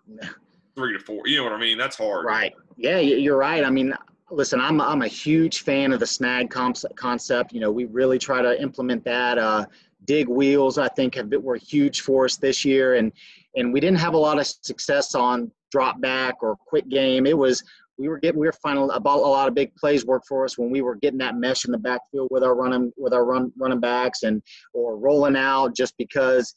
three 0.75 0.93
to 0.93 0.99
four. 0.99 1.27
You 1.27 1.37
know 1.37 1.43
what 1.43 1.53
I 1.53 1.59
mean? 1.59 1.77
That's 1.77 1.97
hard. 1.97 2.25
Right. 2.25 2.53
Yeah, 2.77 2.99
you're 2.99 3.37
right. 3.37 3.63
I 3.63 3.69
mean, 3.69 3.93
listen, 4.31 4.59
I'm 4.59 4.79
I'm 4.81 5.01
a 5.01 5.07
huge 5.07 5.61
fan 5.61 5.93
of 5.93 5.99
the 5.99 6.07
snag 6.07 6.49
concept. 6.49 7.53
You 7.53 7.59
know, 7.59 7.71
we 7.71 7.85
really 7.85 8.19
try 8.19 8.41
to 8.41 8.61
implement 8.61 9.03
that. 9.05 9.37
Uh, 9.37 9.65
dig 10.05 10.27
wheels, 10.27 10.77
I 10.77 10.87
think, 10.87 11.13
have 11.15 11.29
been, 11.29 11.43
were 11.43 11.57
huge 11.57 12.01
for 12.01 12.25
us 12.25 12.37
this 12.37 12.63
year, 12.63 12.95
and 12.95 13.11
and 13.55 13.73
we 13.73 13.79
didn't 13.79 13.99
have 13.99 14.13
a 14.13 14.17
lot 14.17 14.39
of 14.39 14.47
success 14.47 15.15
on 15.15 15.51
drop 15.71 16.01
back 16.01 16.41
or 16.41 16.55
quick 16.67 16.87
game. 16.89 17.25
It 17.25 17.37
was 17.37 17.63
we 17.97 18.07
were 18.07 18.17
getting 18.17 18.39
we 18.39 18.47
were 18.47 18.53
finding 18.53 18.89
about 18.91 19.19
a 19.19 19.21
lot 19.21 19.47
of 19.47 19.53
big 19.53 19.75
plays 19.75 20.05
work 20.05 20.23
for 20.27 20.45
us 20.45 20.57
when 20.57 20.71
we 20.71 20.81
were 20.81 20.95
getting 20.95 21.19
that 21.19 21.35
mesh 21.35 21.65
in 21.65 21.71
the 21.71 21.77
backfield 21.77 22.29
with 22.31 22.43
our 22.43 22.55
running 22.55 22.91
with 22.97 23.13
our 23.13 23.25
run 23.25 23.51
running 23.57 23.79
backs 23.79 24.23
and 24.23 24.41
or 24.73 24.97
rolling 24.97 25.35
out 25.35 25.75
just 25.75 25.95
because 25.97 26.55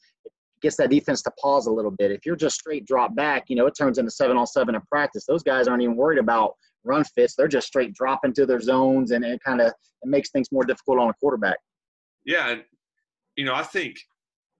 gets 0.63 0.77
that 0.77 0.89
defense 0.89 1.21
to 1.21 1.31
pause 1.39 1.67
a 1.67 1.71
little 1.71 1.91
bit. 1.91 2.09
If 2.09 2.25
you're 2.25 2.35
just 2.35 2.59
straight 2.59 2.85
drop 2.87 3.15
back, 3.15 3.43
you 3.49 3.55
know, 3.55 3.67
it 3.67 3.75
turns 3.77 3.99
into 3.99 4.09
seven 4.09 4.37
on 4.37 4.47
seven 4.47 4.73
in 4.73 4.81
practice. 4.81 5.25
Those 5.25 5.43
guys 5.43 5.67
aren't 5.67 5.83
even 5.83 5.95
worried 5.95 6.17
about 6.17 6.55
run 6.83 7.03
fits. 7.03 7.35
They're 7.35 7.47
just 7.47 7.67
straight 7.67 7.93
drop 7.93 8.21
into 8.23 8.45
their 8.45 8.59
zones 8.59 9.11
and 9.11 9.23
it 9.23 9.39
kind 9.45 9.61
of 9.61 9.67
it 9.67 10.09
makes 10.09 10.31
things 10.31 10.51
more 10.51 10.63
difficult 10.63 10.99
on 10.99 11.09
a 11.09 11.13
quarterback. 11.13 11.57
Yeah, 12.25 12.49
and 12.49 12.63
you 13.35 13.45
know, 13.45 13.53
I 13.53 13.63
think, 13.63 13.97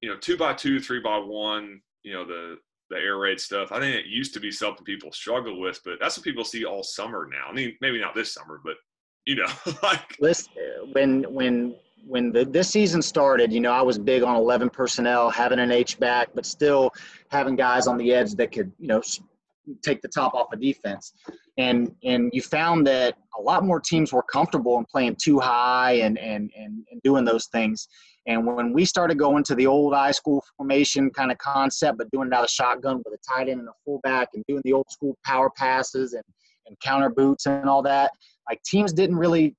you 0.02 0.10
know, 0.10 0.18
two 0.18 0.38
by 0.38 0.54
two, 0.54 0.80
three 0.80 1.00
by 1.00 1.18
one, 1.18 1.82
you 2.04 2.14
know, 2.14 2.26
the 2.26 2.58
the 2.90 2.98
air 2.98 3.18
raid 3.18 3.40
stuff. 3.40 3.72
I 3.72 3.80
think 3.80 3.96
it 3.96 4.06
used 4.06 4.34
to 4.36 4.40
be 4.40 4.52
something 4.52 4.84
people 4.84 5.12
struggle 5.12 5.60
with, 5.60 5.80
but 5.84 5.96
that's 6.00 6.18
what 6.18 6.24
people 6.24 6.44
see 6.44 6.66
all 6.66 6.84
summer 6.84 7.28
now. 7.32 7.50
I 7.50 7.54
mean, 7.54 7.76
maybe 7.82 8.00
not 8.00 8.14
this 8.14 8.34
summer, 8.34 8.62
but 8.64 8.76
you 9.26 9.36
know, 9.36 9.48
like 9.84 10.18
listen, 10.20 10.52
when 10.92 11.24
when 11.34 11.76
when 12.06 12.32
the, 12.32 12.46
this 12.46 12.70
season 12.70 13.02
started, 13.02 13.52
you 13.54 13.60
know, 13.60 13.72
I 13.72 13.82
was 13.82 13.98
big 13.98 14.24
on 14.24 14.36
11 14.36 14.70
personnel, 14.70 15.30
having 15.30 15.60
an 15.60 15.72
H 15.72 16.00
back, 16.00 16.30
but 16.34 16.46
still 16.46 16.92
having 17.30 17.56
guys 17.56 17.88
on 17.88 17.98
the 17.98 18.14
edge 18.14 18.34
that 18.36 18.52
could, 18.52 18.72
you 18.80 18.88
know, 18.88 19.02
take 19.82 20.02
the 20.02 20.08
top 20.08 20.34
off 20.34 20.52
of 20.52 20.60
defense. 20.60 21.14
And 21.58 21.96
and 22.04 22.30
you 22.34 22.42
found 22.42 22.86
that 22.88 23.16
a 23.38 23.42
lot 23.42 23.64
more 23.64 23.80
teams 23.80 24.12
were 24.12 24.24
comfortable 24.24 24.78
in 24.80 24.86
playing 24.86 25.18
two 25.22 25.40
high 25.40 25.94
and 25.94 26.18
and 26.18 26.52
and, 26.58 26.86
and 26.92 27.02
doing 27.04 27.24
those 27.24 27.48
things. 27.48 27.88
And 28.26 28.46
when 28.46 28.74
we 28.74 28.86
started 28.86 29.20
going 29.20 29.44
to 29.46 29.56
the 29.56 29.68
old 29.68 29.94
high 29.94 30.12
school 30.12 30.44
formation 30.58 31.10
kind 31.10 31.32
of 31.32 31.38
concept, 31.38 31.98
but 31.98 32.10
doing 32.12 32.28
it 32.28 32.34
out 32.34 32.44
of 32.44 32.50
shotgun 32.50 33.02
with 33.06 33.14
a 33.14 33.18
tight 33.18 33.50
end 33.50 33.60
and 33.60 33.70
a 33.70 33.74
fullback 33.86 34.30
and 34.34 34.44
doing 34.48 34.62
the 34.64 34.74
old 34.74 34.90
school 34.90 35.18
power 35.26 35.50
passes 35.50 36.14
and, 36.14 36.24
and 36.66 36.80
counter 36.80 37.10
boots 37.10 37.46
and 37.46 37.70
all 37.70 37.82
that, 37.84 38.12
like 38.50 38.62
teams 38.64 38.94
didn't 38.94 39.18
really 39.18 39.56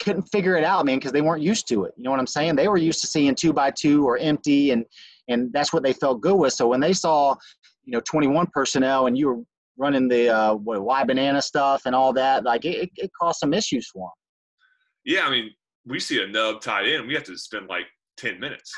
couldn't 0.00 0.22
figure 0.22 0.56
it 0.56 0.64
out, 0.64 0.84
man, 0.86 0.98
because 0.98 1.12
they 1.12 1.20
weren't 1.20 1.42
used 1.42 1.68
to 1.68 1.84
it. 1.84 1.94
You 1.96 2.04
know 2.04 2.10
what 2.10 2.20
I'm 2.20 2.26
saying? 2.26 2.56
They 2.56 2.68
were 2.68 2.76
used 2.76 3.00
to 3.02 3.06
seeing 3.06 3.34
two 3.34 3.52
by 3.52 3.70
two 3.70 4.06
or 4.06 4.18
empty, 4.18 4.70
and 4.70 4.84
and 5.28 5.52
that's 5.52 5.72
what 5.72 5.82
they 5.82 5.92
felt 5.92 6.20
good 6.20 6.34
with. 6.36 6.52
So 6.52 6.66
when 6.68 6.80
they 6.80 6.92
saw, 6.92 7.36
you 7.84 7.92
know, 7.92 8.00
21 8.00 8.48
personnel 8.48 9.06
and 9.06 9.16
you 9.16 9.28
were 9.28 9.42
running 9.78 10.08
the 10.08 10.28
uh, 10.28 10.54
what, 10.54 10.82
Y 10.82 11.04
banana 11.04 11.40
stuff 11.40 11.82
and 11.86 11.94
all 11.94 12.12
that, 12.14 12.44
like 12.44 12.64
it, 12.64 12.90
it 12.96 13.10
caused 13.18 13.38
some 13.38 13.54
issues 13.54 13.88
for 13.88 14.08
them. 14.08 14.10
Yeah, 15.04 15.26
I 15.26 15.30
mean, 15.30 15.50
we 15.86 16.00
see 16.00 16.22
a 16.22 16.26
nub 16.26 16.60
tight 16.60 16.86
end, 16.88 17.06
we 17.06 17.14
have 17.14 17.24
to 17.24 17.38
spend 17.38 17.68
like 17.68 17.86
10 18.16 18.40
minutes. 18.40 18.72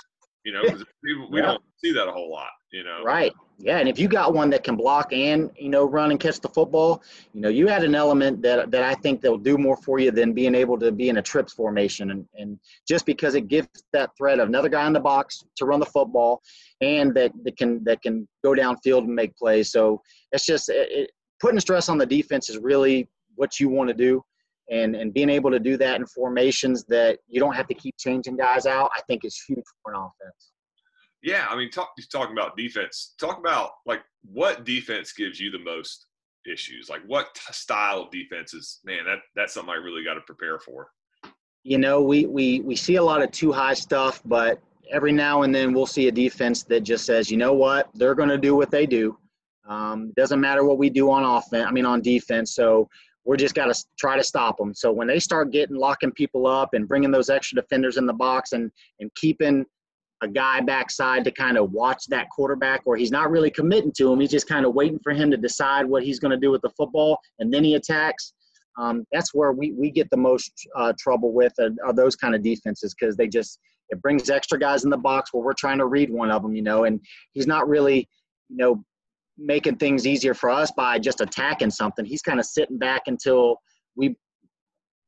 You 0.45 0.53
know, 0.53 0.63
we, 1.03 1.15
we 1.31 1.41
yeah. 1.41 1.47
don't 1.47 1.63
see 1.83 1.93
that 1.93 2.09
a 2.09 2.13
whole 2.13 2.31
lot. 2.31 2.51
You 2.73 2.85
know, 2.85 3.03
right? 3.05 3.33
Yeah, 3.59 3.79
and 3.79 3.89
if 3.89 3.99
you 3.99 4.09
got 4.09 4.33
one 4.33 4.49
that 4.51 4.65
can 4.65 4.77
block 4.77 5.13
and 5.13 5.51
you 5.57 5.69
know 5.69 5.85
run 5.85 6.11
and 6.11 6.19
catch 6.19 6.41
the 6.41 6.49
football, 6.49 7.03
you 7.35 7.43
know 7.43 7.51
you 7.51 7.69
had 7.69 7.85
an 7.85 7.95
element 7.95 8.41
that 8.43 8.71
that 8.71 8.83
I 8.83 8.95
think 8.95 9.21
they'll 9.21 9.37
do 9.37 9.59
more 9.59 9.77
for 9.77 9.99
you 9.99 10.11
than 10.11 10.33
being 10.33 10.55
able 10.55 10.79
to 10.79 10.91
be 10.91 11.11
in 11.11 11.19
a 11.19 11.23
trips 11.23 11.53
formation, 11.53 12.11
and 12.11 12.27
and 12.35 12.59
just 12.89 13.05
because 13.05 13.35
it 13.35 13.49
gives 13.49 13.69
that 13.93 14.17
threat 14.17 14.41
of 14.41 14.49
another 14.49 14.71
guy 14.71 14.87
in 14.87 14.95
the 14.95 15.01
box 15.01 15.45
to 15.57 15.67
run 15.67 15.81
the 15.81 15.87
football, 15.87 16.41
and 16.81 17.15
that 17.15 17.33
that 17.45 17.59
can 17.59 17.85
that 17.85 18.01
can 18.01 18.27
go 18.43 18.53
downfield 18.53 19.01
and 19.01 19.15
make 19.15 19.37
plays. 19.37 19.71
So 19.71 20.01
it's 20.33 20.47
just 20.47 20.71
it, 20.71 20.89
it, 20.91 21.11
putting 21.41 21.61
stress 21.61 21.91
on 21.91 21.99
the 21.99 22.07
defense 22.07 22.49
is 22.49 22.57
really 22.57 23.07
what 23.35 23.61
you 23.61 23.69
want 23.69 23.89
to 23.89 23.95
do. 23.95 24.23
And, 24.71 24.95
and 24.95 25.13
being 25.13 25.29
able 25.29 25.51
to 25.51 25.59
do 25.59 25.77
that 25.77 25.97
in 25.97 26.07
formations 26.07 26.85
that 26.85 27.19
you 27.29 27.41
don't 27.41 27.55
have 27.55 27.67
to 27.67 27.75
keep 27.75 27.97
changing 27.99 28.37
guys 28.37 28.65
out, 28.65 28.91
I 28.97 29.03
think 29.03 29.25
is 29.25 29.39
huge 29.47 29.65
for 29.83 29.93
an 29.93 29.99
offense. 29.99 30.52
Yeah, 31.23 31.47
I 31.49 31.57
mean, 31.57 31.71
talk, 31.71 31.93
talking 32.11 32.37
about 32.37 32.57
defense. 32.57 33.15
Talk 33.19 33.39
about 33.39 33.71
like 33.87 34.01
what 34.25 34.65
defense 34.65 35.13
gives 35.13 35.39
you 35.39 35.51
the 35.51 35.59
most 35.59 36.07
issues. 36.51 36.89
Like 36.89 37.03
what 37.07 37.37
style 37.51 38.03
of 38.03 38.11
defense 38.11 38.55
is 38.55 38.81
man? 38.85 39.05
That 39.05 39.19
that's 39.37 39.55
something 39.55 39.73
I 39.73 39.77
really 39.77 40.05
got 40.05 40.15
to 40.15 40.21
prepare 40.23 40.59
for. 40.59 40.89
You 41.65 41.79
know, 41.79 42.03
we 42.03 42.27
we 42.27 42.61
we 42.61 42.75
see 42.75 42.97
a 42.97 43.03
lot 43.03 43.23
of 43.23 43.31
two 43.31 43.53
high 43.53 43.75
stuff, 43.75 44.21
but 44.25 44.61
every 44.91 45.13
now 45.13 45.43
and 45.43 45.55
then 45.55 45.73
we'll 45.73 45.87
see 45.87 46.09
a 46.09 46.13
defense 46.13 46.65
that 46.65 46.81
just 46.81 47.07
says, 47.07 47.31
you 47.31 47.37
know 47.37 47.53
what, 47.53 47.89
they're 47.95 48.17
going 48.17 48.29
to 48.29 48.39
do 48.39 48.57
what 48.57 48.71
they 48.71 48.85
do. 48.85 49.17
Um, 49.69 50.13
doesn't 50.17 50.41
matter 50.41 50.65
what 50.65 50.79
we 50.79 50.91
do 50.91 51.09
on 51.11 51.23
offense. 51.23 51.67
I 51.67 51.71
mean, 51.71 51.87
on 51.87 52.03
defense. 52.03 52.55
So 52.55 52.89
we're 53.25 53.37
just 53.37 53.55
got 53.55 53.73
to 53.73 53.85
try 53.97 54.17
to 54.17 54.25
stop 54.25 54.59
them. 54.59 54.75
So 54.75 54.91
when 54.91 55.07
they 55.07 55.21
start 55.21 55.53
getting 55.53 55.77
locking 55.77 56.11
people 56.11 56.49
up 56.49 56.71
and 56.75 56.89
bringing 56.89 57.13
those 57.13 57.31
extra 57.31 57.63
defenders 57.63 57.97
in 57.97 58.07
the 58.07 58.13
box 58.13 58.53
and 58.53 58.71
and 58.99 59.15
keeping 59.15 59.65
a 60.23 60.29
guy 60.29 60.61
backside 60.61 61.25
to 61.25 61.31
kind 61.31 61.59
of 61.59 61.73
watch 61.73 62.07
that 62.09 62.29
quarterback, 62.31 62.81
where 62.85 62.97
he's 62.97 63.11
not 63.11 63.31
really 63.31 63.51
committing 63.51 63.93
to 63.99 64.13
him, 64.13 64.21
he's 64.21 64.31
just 64.31 64.49
kind 64.49 64.65
of 64.65 64.75
waiting 64.75 64.99
for 65.03 65.13
him 65.13 65.31
to 65.31 65.37
decide 65.37 65.85
what 65.85 66.03
he's 66.05 66.21
going 66.21 66.31
to 66.31 66.37
do 66.37 66.51
with 66.51 66.63
the 66.63 66.71
football, 66.71 67.19
and 67.39 67.53
then 67.53 67.65
he 67.65 67.75
attacks. 67.75 68.33
Um, 68.79 69.05
that's 69.13 69.35
where 69.35 69.53
we, 69.53 69.73
we 69.73 69.91
get 69.91 70.09
the 70.11 70.17
most 70.17 70.53
uh, 70.77 70.95
trouble 70.99 71.33
with 71.33 71.53
are, 71.61 71.71
are 71.85 71.93
those 71.93 72.17
kind 72.17 72.35
of 72.35 72.43
defenses 72.43 72.95
because 72.99 73.17
they 73.17 73.29
just 73.29 73.59
it 73.91 74.01
brings 74.01 74.31
extra 74.31 74.59
guys 74.59 74.85
in 74.85 74.91
the 74.91 74.97
box 74.97 75.33
where 75.33 75.45
we're 75.45 75.53
trying 75.53 75.77
to 75.77 75.87
read 75.87 76.11
one 76.11 76.31
of 76.31 76.43
them, 76.43 76.55
you 76.55 76.63
know, 76.63 76.85
and 76.85 76.99
he's 77.33 77.47
not 77.47 77.69
really, 77.69 78.09
you 78.49 78.57
know, 78.57 78.83
making 79.37 79.77
things 79.77 80.07
easier 80.07 80.33
for 80.33 80.49
us 80.49 80.71
by 80.73 80.99
just 80.99 81.21
attacking 81.21 81.71
something. 81.71 82.05
He's 82.07 82.23
kind 82.23 82.41
of 82.41 82.47
sitting 82.47 82.79
back 82.79 83.03
until 83.07 83.57
we 83.95 84.17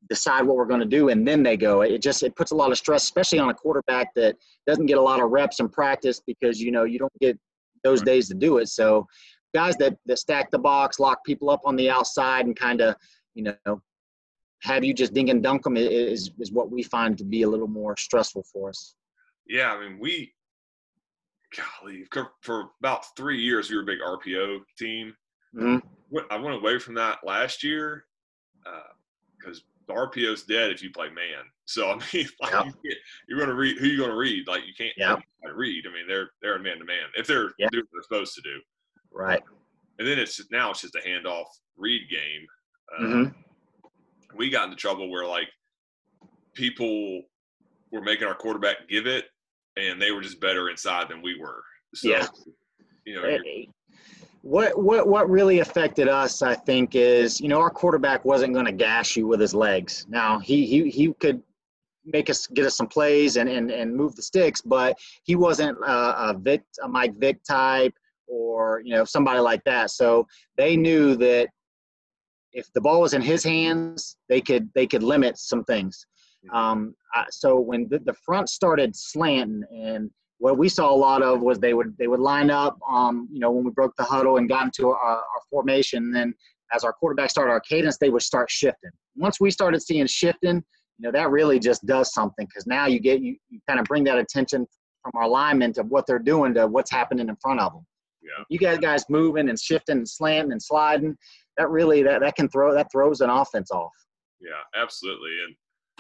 decide 0.09 0.45
what 0.45 0.57
we're 0.57 0.67
going 0.67 0.81
to 0.81 0.87
do 0.87 1.09
and 1.09 1.27
then 1.27 1.43
they 1.43 1.57
go 1.57 1.83
it 1.83 2.03
just 2.03 2.23
it 2.23 2.35
puts 2.37 2.51
a 2.51 2.55
lot 2.55 2.71
of 2.71 2.79
stress 2.79 3.05
especially 3.05 3.39
on 3.39 3.49
a 3.49 3.55
quarterback 3.55 4.09
that 4.15 4.37
doesn't 4.67 4.87
get 4.87 4.99
a 4.99 5.03
lot 5.03 5.21
of 5.21 5.31
reps 5.31 5.61
in 5.61 5.69
practice 5.69 6.21
because 6.27 6.61
you 6.61 6.71
know 6.71 6.85
you 6.85 6.99
don't 6.99 7.13
get 7.21 7.39
those 7.83 8.03
days 8.03 8.29
to 8.29 8.35
do 8.35 8.59
it 8.59 8.69
so 8.69 9.07
guys 9.55 9.77
that 9.77 9.97
that 10.07 10.19
stack 10.19 10.51
the 10.51 10.59
box 10.59 10.99
lock 10.99 11.25
people 11.25 11.49
up 11.49 11.61
on 11.65 11.77
the 11.77 11.89
outside 11.89 12.47
and 12.47 12.57
kind 12.57 12.81
of 12.81 12.95
you 13.35 13.43
know 13.43 13.81
have 14.63 14.85
you 14.85 14.95
just 14.95 15.15
dink 15.15 15.31
and 15.31 15.43
dunk 15.43 15.63
them 15.63 15.77
is 15.77 16.31
is 16.39 16.53
what 16.53 16.71
we 16.71 16.83
find 16.83 17.17
to 17.17 17.25
be 17.25 17.43
a 17.43 17.49
little 17.49 17.69
more 17.69 17.97
stressful 17.97 18.45
for 18.53 18.69
us 18.69 18.95
yeah 19.47 19.73
i 19.73 19.81
mean 19.81 19.99
we 19.99 20.33
golly, 21.57 22.07
for 22.41 22.71
about 22.81 23.17
three 23.17 23.41
years 23.41 23.71
we 23.71 23.77
were 23.77 23.83
a 23.83 23.87
big 23.87 24.01
RPO 24.01 24.61
team. 24.79 25.15
Mm-hmm. 25.55 26.17
I 26.31 26.37
went 26.37 26.57
away 26.57 26.79
from 26.79 26.95
that 26.95 27.19
last 27.25 27.63
year 27.63 28.05
because 29.39 29.59
uh, 29.59 29.63
the 29.87 29.95
RPO's 29.95 30.45
dead 30.45 30.71
if 30.71 30.83
you 30.83 30.91
play 30.91 31.09
man. 31.09 31.45
So 31.67 31.91
I 31.91 32.01
mean, 32.13 32.27
like 32.41 32.75
you 33.29 33.37
are 33.37 33.39
going 33.39 33.49
to 33.49 33.55
read 33.55 33.79
who 33.79 33.87
you 33.87 33.99
going 33.99 34.11
to 34.11 34.17
read. 34.17 34.47
Like 34.47 34.63
you 34.67 34.75
can't 34.77 34.95
yep. 34.97 35.21
read. 35.55 35.85
I 35.87 35.93
mean, 35.93 36.07
they're 36.09 36.31
they're 36.43 36.59
man 36.59 36.79
to 36.79 36.85
man 36.85 37.07
if 37.17 37.27
they're 37.27 37.51
doing 37.59 37.71
what 37.73 37.87
they're 37.93 38.03
supposed 38.03 38.35
to 38.35 38.43
do. 38.43 38.61
Right. 39.13 39.43
And 39.99 40.09
then 40.09 40.19
it's 40.19 40.41
now 40.51 40.71
it's 40.71 40.81
just 40.81 40.97
a 40.97 41.09
handoff 41.09 41.47
read 41.77 42.03
game. 42.11 42.47
Uh, 42.97 43.03
mm-hmm. 43.03 44.37
We 44.37 44.51
got 44.51 44.65
into 44.65 44.77
trouble 44.77 45.11
where 45.11 45.27
like 45.27 45.49
people 46.55 47.23
were 47.93 48.03
making 48.03 48.27
our 48.27 48.35
quarterback 48.35 48.89
give 48.89 49.07
it 49.07 49.27
and 49.77 50.01
they 50.01 50.11
were 50.11 50.21
just 50.21 50.41
better 50.41 50.69
inside 50.69 51.09
than 51.09 51.23
we 51.23 51.39
were. 51.39 51.63
So, 51.95 52.09
yeah. 52.09 52.27
You 53.05 53.15
know, 53.17 53.39
what 54.45 54.79
what 54.79 55.09
what 55.09 55.31
really 55.31 55.61
affected 55.61 56.07
us, 56.07 56.43
I 56.43 56.55
think, 56.55 56.95
is 56.95 57.41
you 57.41 57.49
know 57.49 57.59
our 57.61 57.71
quarterback 57.71 58.27
wasn't 58.27 58.53
going 58.53 58.67
to 58.67 58.73
gash 58.73 59.17
you 59.17 59.27
with 59.27 59.41
his 59.41 59.55
legs. 59.55 60.05
Now 60.07 60.39
he 60.39 60.67
he 60.67 60.91
he 60.91 61.15
could 61.15 61.43
make 62.05 62.29
us 62.29 62.47
get 62.49 62.67
us 62.67 62.77
some 62.77 62.87
plays 62.87 63.39
and 63.39 63.49
and, 63.49 63.71
and 63.71 63.97
move 63.97 64.15
the 64.17 64.23
sticks, 64.23 64.61
but 64.61 64.99
he 65.23 65.35
wasn't 65.35 65.79
a, 65.79 66.31
a 66.31 66.39
Vic 66.39 66.63
a 66.83 66.89
Mike 66.89 67.19
Vick 67.19 67.43
type 67.43 67.95
or 68.27 68.83
you 68.85 68.95
know 68.95 69.07
somebody 69.07 69.41
like 69.41 69.65
that. 69.65 69.91
So 69.91 70.27
they 70.59 70.77
knew 70.77 71.17
that 71.17 71.49
if 72.53 72.71
the 72.75 72.83
ball 72.83 73.01
was 73.01 73.15
in 73.15 73.23
his 73.23 73.43
hands, 73.43 74.19
they 74.29 74.43
could 74.43 74.69
they 74.75 74.87
could 74.87 75.03
limit 75.03 75.39
some 75.39 75.65
things. 75.65 76.05
Um, 76.53 76.95
so 77.31 77.59
when 77.59 77.89
the, 77.89 78.01
the, 78.01 78.13
front 78.13 78.51
started 78.51 78.95
slanting, 78.95 79.63
and 79.75 80.11
what 80.39 80.59
we 80.59 80.69
saw 80.69 80.93
a 80.93 80.95
lot 80.95 81.23
of 81.23 81.41
was 81.41 81.59
they 81.59 81.75
would 81.75 81.97
they 81.99 82.07
would 82.07 82.21
line 82.21 82.51
up, 82.51 82.79
um, 82.89 83.29
you 83.33 83.41
know, 83.41 83.51
when 83.51 83.65
we 83.65 83.71
broke 83.71 83.95
the 83.97 84.05
huddle 84.05 84.37
and 84.37 84.49
got 84.49 84.65
into 84.65 84.91
our, 84.91 84.97
our 84.97 85.41
formation. 85.51 86.11
Then 86.11 86.35
as 86.73 86.85
our 86.85 86.93
quarterback 86.93 87.31
started 87.31 87.53
our 87.53 87.61
cadence, 87.61 87.99
they 87.99 88.11
would 88.11 88.23
start 88.23 88.51
shifting. 88.51 88.91
Once 89.17 89.41
we 89.41 89.51
started 89.51 89.81
seeing 89.81 90.07
shifting, 90.07 90.57
you 90.99 91.03
know, 91.03 91.13
that 91.13 91.31
really 91.31 91.59
just 91.59 91.87
does 91.87 92.13
something 92.13 92.47
because 92.47 92.67
now 92.67 92.87
you 92.87 93.01
get 93.01 93.21
you, 93.21 93.37
you 93.49 93.61
kind 93.69 93.81
of 93.81 93.87
bring 93.87 94.05
that 94.05 94.19
attention 94.19 94.67
from 95.03 95.13
our 95.15 95.23
alignment 95.23 95.77
to 95.77 95.83
what 95.83 96.07
they're 96.07 96.19
doing 96.19 96.55
to 96.55 96.67
what's 96.67 96.91
happening 96.91 97.29
in 97.29 97.37
front 97.37 97.61
of 97.61 97.73
them. 97.73 97.87
Yeah. 98.23 98.45
You 98.49 98.59
guys 98.59 98.79
guys 98.79 99.05
moving 99.09 99.49
and 99.49 99.59
shifting 99.59 99.99
and 99.99 100.09
slanting 100.09 100.53
and 100.53 100.63
sliding, 100.63 101.17
that 101.59 101.71
really 101.71 102.03
that, 102.03 102.21
that 102.21 102.37
can 102.37 102.49
throw 102.49 102.75
that 102.75 102.91
throws 102.91 103.21
an 103.21 103.31
offense 103.31 103.71
off. 103.71 103.93
Yeah, 104.41 104.81
absolutely. 104.81 105.31
And 105.47 105.55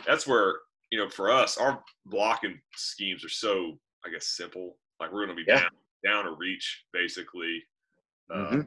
that's 0.06 0.26
where 0.26 0.54
you 0.90 0.98
know 0.98 1.08
for 1.08 1.30
us 1.30 1.56
our 1.58 1.82
blocking 2.06 2.60
schemes 2.74 3.24
are 3.24 3.30
so 3.30 3.78
I 4.06 4.10
guess 4.10 4.26
simple. 4.26 4.76
Like 5.00 5.12
we're 5.12 5.26
going 5.26 5.36
to 5.36 5.44
be 5.44 5.50
yeah. 5.50 5.60
down 5.60 5.70
down 6.04 6.26
or 6.26 6.36
reach 6.36 6.84
basically. 6.92 7.62
Uh, 8.30 8.36
mm-hmm. 8.36 8.60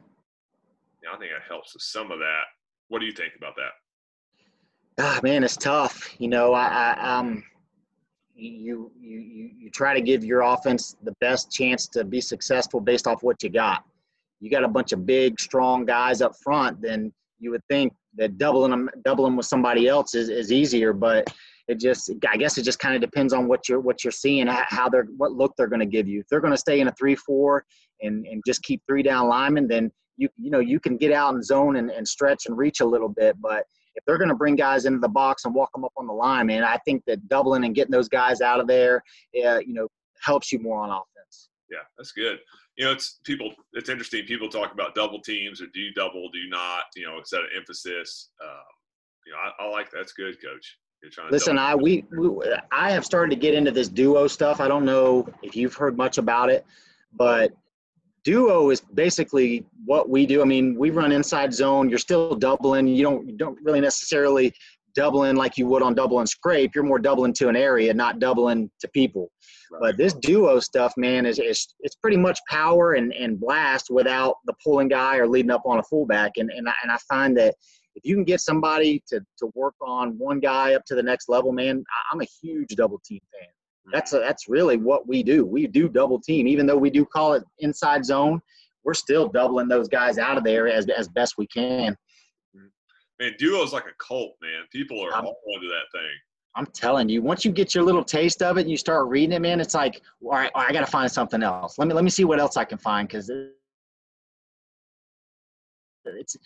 yeah, 1.02 1.10
I 1.14 1.18
think 1.18 1.32
that 1.32 1.48
helps 1.48 1.74
with 1.74 1.82
some 1.82 2.10
of 2.10 2.18
that. 2.18 2.42
What 2.88 3.00
do 3.00 3.06
you 3.06 3.12
think 3.12 3.32
about 3.36 3.54
that? 3.56 3.72
Ah, 5.00 5.20
man, 5.22 5.44
it's 5.44 5.56
tough. 5.56 6.14
You 6.18 6.28
know, 6.28 6.52
I, 6.52 6.66
I 6.66 7.18
um, 7.18 7.44
you 8.34 8.90
you 9.00 9.18
you 9.20 9.50
you 9.58 9.70
try 9.70 9.94
to 9.94 10.00
give 10.00 10.24
your 10.24 10.42
offense 10.42 10.96
the 11.02 11.14
best 11.20 11.52
chance 11.52 11.86
to 11.88 12.04
be 12.04 12.20
successful 12.20 12.80
based 12.80 13.06
off 13.06 13.22
what 13.22 13.42
you 13.42 13.50
got. 13.50 13.84
You 14.40 14.50
got 14.50 14.64
a 14.64 14.68
bunch 14.68 14.92
of 14.92 15.06
big, 15.06 15.40
strong 15.40 15.84
guys 15.84 16.20
up 16.22 16.34
front, 16.42 16.80
then 16.80 17.12
you 17.40 17.50
would 17.50 17.62
think 17.68 17.92
that 18.16 18.38
doubling 18.38 18.70
them 18.70 18.90
doubling 19.04 19.36
with 19.36 19.46
somebody 19.46 19.88
else 19.88 20.14
is, 20.14 20.28
is 20.28 20.50
easier 20.50 20.92
but 20.92 21.32
it 21.68 21.78
just 21.78 22.10
i 22.28 22.36
guess 22.36 22.58
it 22.58 22.62
just 22.62 22.78
kind 22.78 22.94
of 22.94 23.00
depends 23.00 23.32
on 23.32 23.46
what 23.46 23.68
you're 23.68 23.80
what 23.80 24.02
you're 24.02 24.10
seeing 24.10 24.46
how 24.46 24.88
they're 24.88 25.06
what 25.16 25.32
look 25.32 25.52
they're 25.56 25.68
going 25.68 25.80
to 25.80 25.86
give 25.86 26.08
you 26.08 26.20
if 26.20 26.26
they're 26.28 26.40
going 26.40 26.52
to 26.52 26.58
stay 26.58 26.80
in 26.80 26.88
a 26.88 26.92
three 26.92 27.14
four 27.14 27.64
and 28.02 28.26
and 28.26 28.42
just 28.46 28.62
keep 28.62 28.82
three 28.86 29.02
down 29.02 29.28
linemen 29.28 29.68
then 29.68 29.90
you 30.16 30.28
you 30.36 30.50
know 30.50 30.60
you 30.60 30.80
can 30.80 30.96
get 30.96 31.12
out 31.12 31.34
and 31.34 31.44
zone 31.44 31.76
and, 31.76 31.90
and 31.90 32.06
stretch 32.06 32.46
and 32.46 32.56
reach 32.56 32.80
a 32.80 32.86
little 32.86 33.08
bit 33.08 33.36
but 33.40 33.64
if 33.94 34.04
they're 34.06 34.18
going 34.18 34.28
to 34.28 34.34
bring 34.34 34.54
guys 34.54 34.84
into 34.84 35.00
the 35.00 35.08
box 35.08 35.44
and 35.44 35.54
walk 35.54 35.70
them 35.72 35.84
up 35.84 35.92
on 35.96 36.06
the 36.06 36.12
line 36.12 36.46
man 36.46 36.64
i 36.64 36.78
think 36.84 37.02
that 37.06 37.26
doubling 37.28 37.64
and 37.64 37.74
getting 37.74 37.92
those 37.92 38.08
guys 38.08 38.40
out 38.40 38.60
of 38.60 38.66
there 38.66 39.02
uh, 39.46 39.58
you 39.58 39.74
know 39.74 39.86
helps 40.22 40.52
you 40.52 40.58
more 40.58 40.82
on 40.82 40.90
offense 40.90 41.50
yeah 41.70 41.78
that's 41.96 42.12
good 42.12 42.38
you 42.78 42.84
know, 42.84 42.92
it's 42.92 43.18
people. 43.24 43.52
It's 43.72 43.88
interesting. 43.88 44.24
People 44.24 44.48
talk 44.48 44.72
about 44.72 44.94
double 44.94 45.20
teams 45.20 45.60
or 45.60 45.66
do 45.74 45.80
you 45.80 45.92
double, 45.94 46.30
do 46.30 46.38
you 46.38 46.48
not? 46.48 46.84
You 46.94 47.06
know, 47.06 47.18
set 47.24 47.40
an 47.40 47.48
emphasis. 47.56 48.30
Um, 48.40 48.50
you 49.26 49.32
know, 49.32 49.38
I, 49.38 49.64
I 49.64 49.68
like 49.68 49.90
that's 49.90 50.12
good, 50.12 50.36
coach. 50.40 50.78
Listen, 51.30 51.58
I 51.58 51.74
we, 51.74 52.04
we 52.16 52.28
I 52.72 52.90
have 52.90 53.04
started 53.04 53.30
to 53.30 53.40
get 53.40 53.54
into 53.54 53.70
this 53.70 53.88
duo 53.88 54.26
stuff. 54.26 54.60
I 54.60 54.68
don't 54.68 54.84
know 54.84 55.28
if 55.42 55.54
you've 55.54 55.74
heard 55.74 55.96
much 55.96 56.18
about 56.18 56.50
it, 56.50 56.66
but 57.12 57.52
duo 58.24 58.70
is 58.70 58.80
basically 58.80 59.64
what 59.84 60.08
we 60.08 60.26
do. 60.26 60.42
I 60.42 60.44
mean, 60.44 60.76
we 60.76 60.90
run 60.90 61.12
inside 61.12 61.54
zone. 61.54 61.88
You're 61.88 61.98
still 61.98 62.34
doubling. 62.34 62.88
You 62.88 63.02
don't 63.02 63.28
you 63.28 63.36
don't 63.36 63.58
really 63.62 63.80
necessarily 63.80 64.52
doubling 64.94 65.36
like 65.36 65.56
you 65.56 65.66
would 65.68 65.82
on 65.82 65.94
double 65.94 66.18
and 66.18 66.28
scrape. 66.28 66.74
You're 66.74 66.84
more 66.84 66.98
doubling 66.98 67.32
to 67.34 67.48
an 67.48 67.56
area, 67.56 67.94
not 67.94 68.18
doubling 68.18 68.70
to 68.80 68.88
people. 68.88 69.30
Right. 69.70 69.80
But 69.80 69.96
this 69.96 70.14
duo 70.14 70.58
stuff, 70.60 70.92
man, 70.96 71.26
is, 71.26 71.38
is 71.38 71.74
it's 71.80 71.94
pretty 71.94 72.16
much 72.16 72.40
power 72.50 72.94
and, 72.94 73.12
and 73.12 73.38
blast 73.38 73.90
without 73.90 74.36
the 74.46 74.54
pulling 74.64 74.88
guy 74.88 75.16
or 75.18 75.28
leading 75.28 75.50
up 75.50 75.62
on 75.64 75.78
a 75.78 75.82
fullback. 75.84 76.32
And 76.36 76.50
and 76.50 76.68
I, 76.68 76.72
and 76.82 76.90
I 76.90 76.98
find 77.08 77.36
that 77.36 77.54
if 77.98 78.08
you 78.08 78.14
can 78.14 78.24
get 78.24 78.40
somebody 78.40 79.02
to 79.08 79.20
to 79.38 79.50
work 79.54 79.74
on 79.80 80.16
one 80.18 80.40
guy 80.40 80.74
up 80.74 80.84
to 80.86 80.94
the 80.94 81.02
next 81.02 81.28
level, 81.28 81.52
man, 81.52 81.82
I'm 82.12 82.20
a 82.20 82.26
huge 82.42 82.76
double 82.76 83.00
team 83.04 83.20
fan. 83.32 83.48
Mm-hmm. 83.48 83.90
That's 83.92 84.12
a, 84.12 84.18
that's 84.20 84.48
really 84.48 84.76
what 84.76 85.08
we 85.08 85.22
do. 85.22 85.44
We 85.44 85.66
do 85.66 85.88
double 85.88 86.20
team, 86.20 86.46
even 86.46 86.66
though 86.66 86.76
we 86.76 86.90
do 86.90 87.04
call 87.04 87.34
it 87.34 87.42
inside 87.58 88.04
zone. 88.04 88.40
We're 88.84 88.94
still 88.94 89.28
doubling 89.28 89.68
those 89.68 89.88
guys 89.88 90.18
out 90.18 90.38
of 90.38 90.44
there 90.44 90.68
as 90.68 90.86
as 90.88 91.08
best 91.08 91.34
we 91.36 91.46
can. 91.48 91.96
Mm-hmm. 92.56 92.66
Man, 93.20 93.34
duo 93.38 93.62
is 93.64 93.72
like 93.72 93.86
a 93.86 93.96
cult, 93.98 94.34
man. 94.40 94.62
People 94.70 95.04
are 95.04 95.12
I'm, 95.12 95.26
all 95.26 95.36
into 95.54 95.66
that 95.66 95.98
thing. 95.98 96.14
I'm 96.54 96.66
telling 96.66 97.08
you, 97.08 97.20
once 97.20 97.44
you 97.44 97.52
get 97.52 97.74
your 97.74 97.84
little 97.84 98.04
taste 98.04 98.42
of 98.42 98.58
it 98.58 98.62
and 98.62 98.70
you 98.70 98.76
start 98.76 99.08
reading 99.08 99.32
it, 99.32 99.40
man, 99.40 99.60
it's 99.60 99.74
like, 99.74 100.02
all 100.24 100.30
right, 100.30 100.50
I 100.54 100.72
got 100.72 100.80
to 100.80 100.90
find 100.90 101.10
something 101.10 101.42
else. 101.42 101.78
Let 101.78 101.88
me 101.88 101.94
let 101.94 102.04
me 102.04 102.10
see 102.10 102.24
what 102.24 102.38
else 102.38 102.56
I 102.56 102.64
can 102.64 102.78
find 102.78 103.08
because 103.08 103.30
it's 106.16 106.36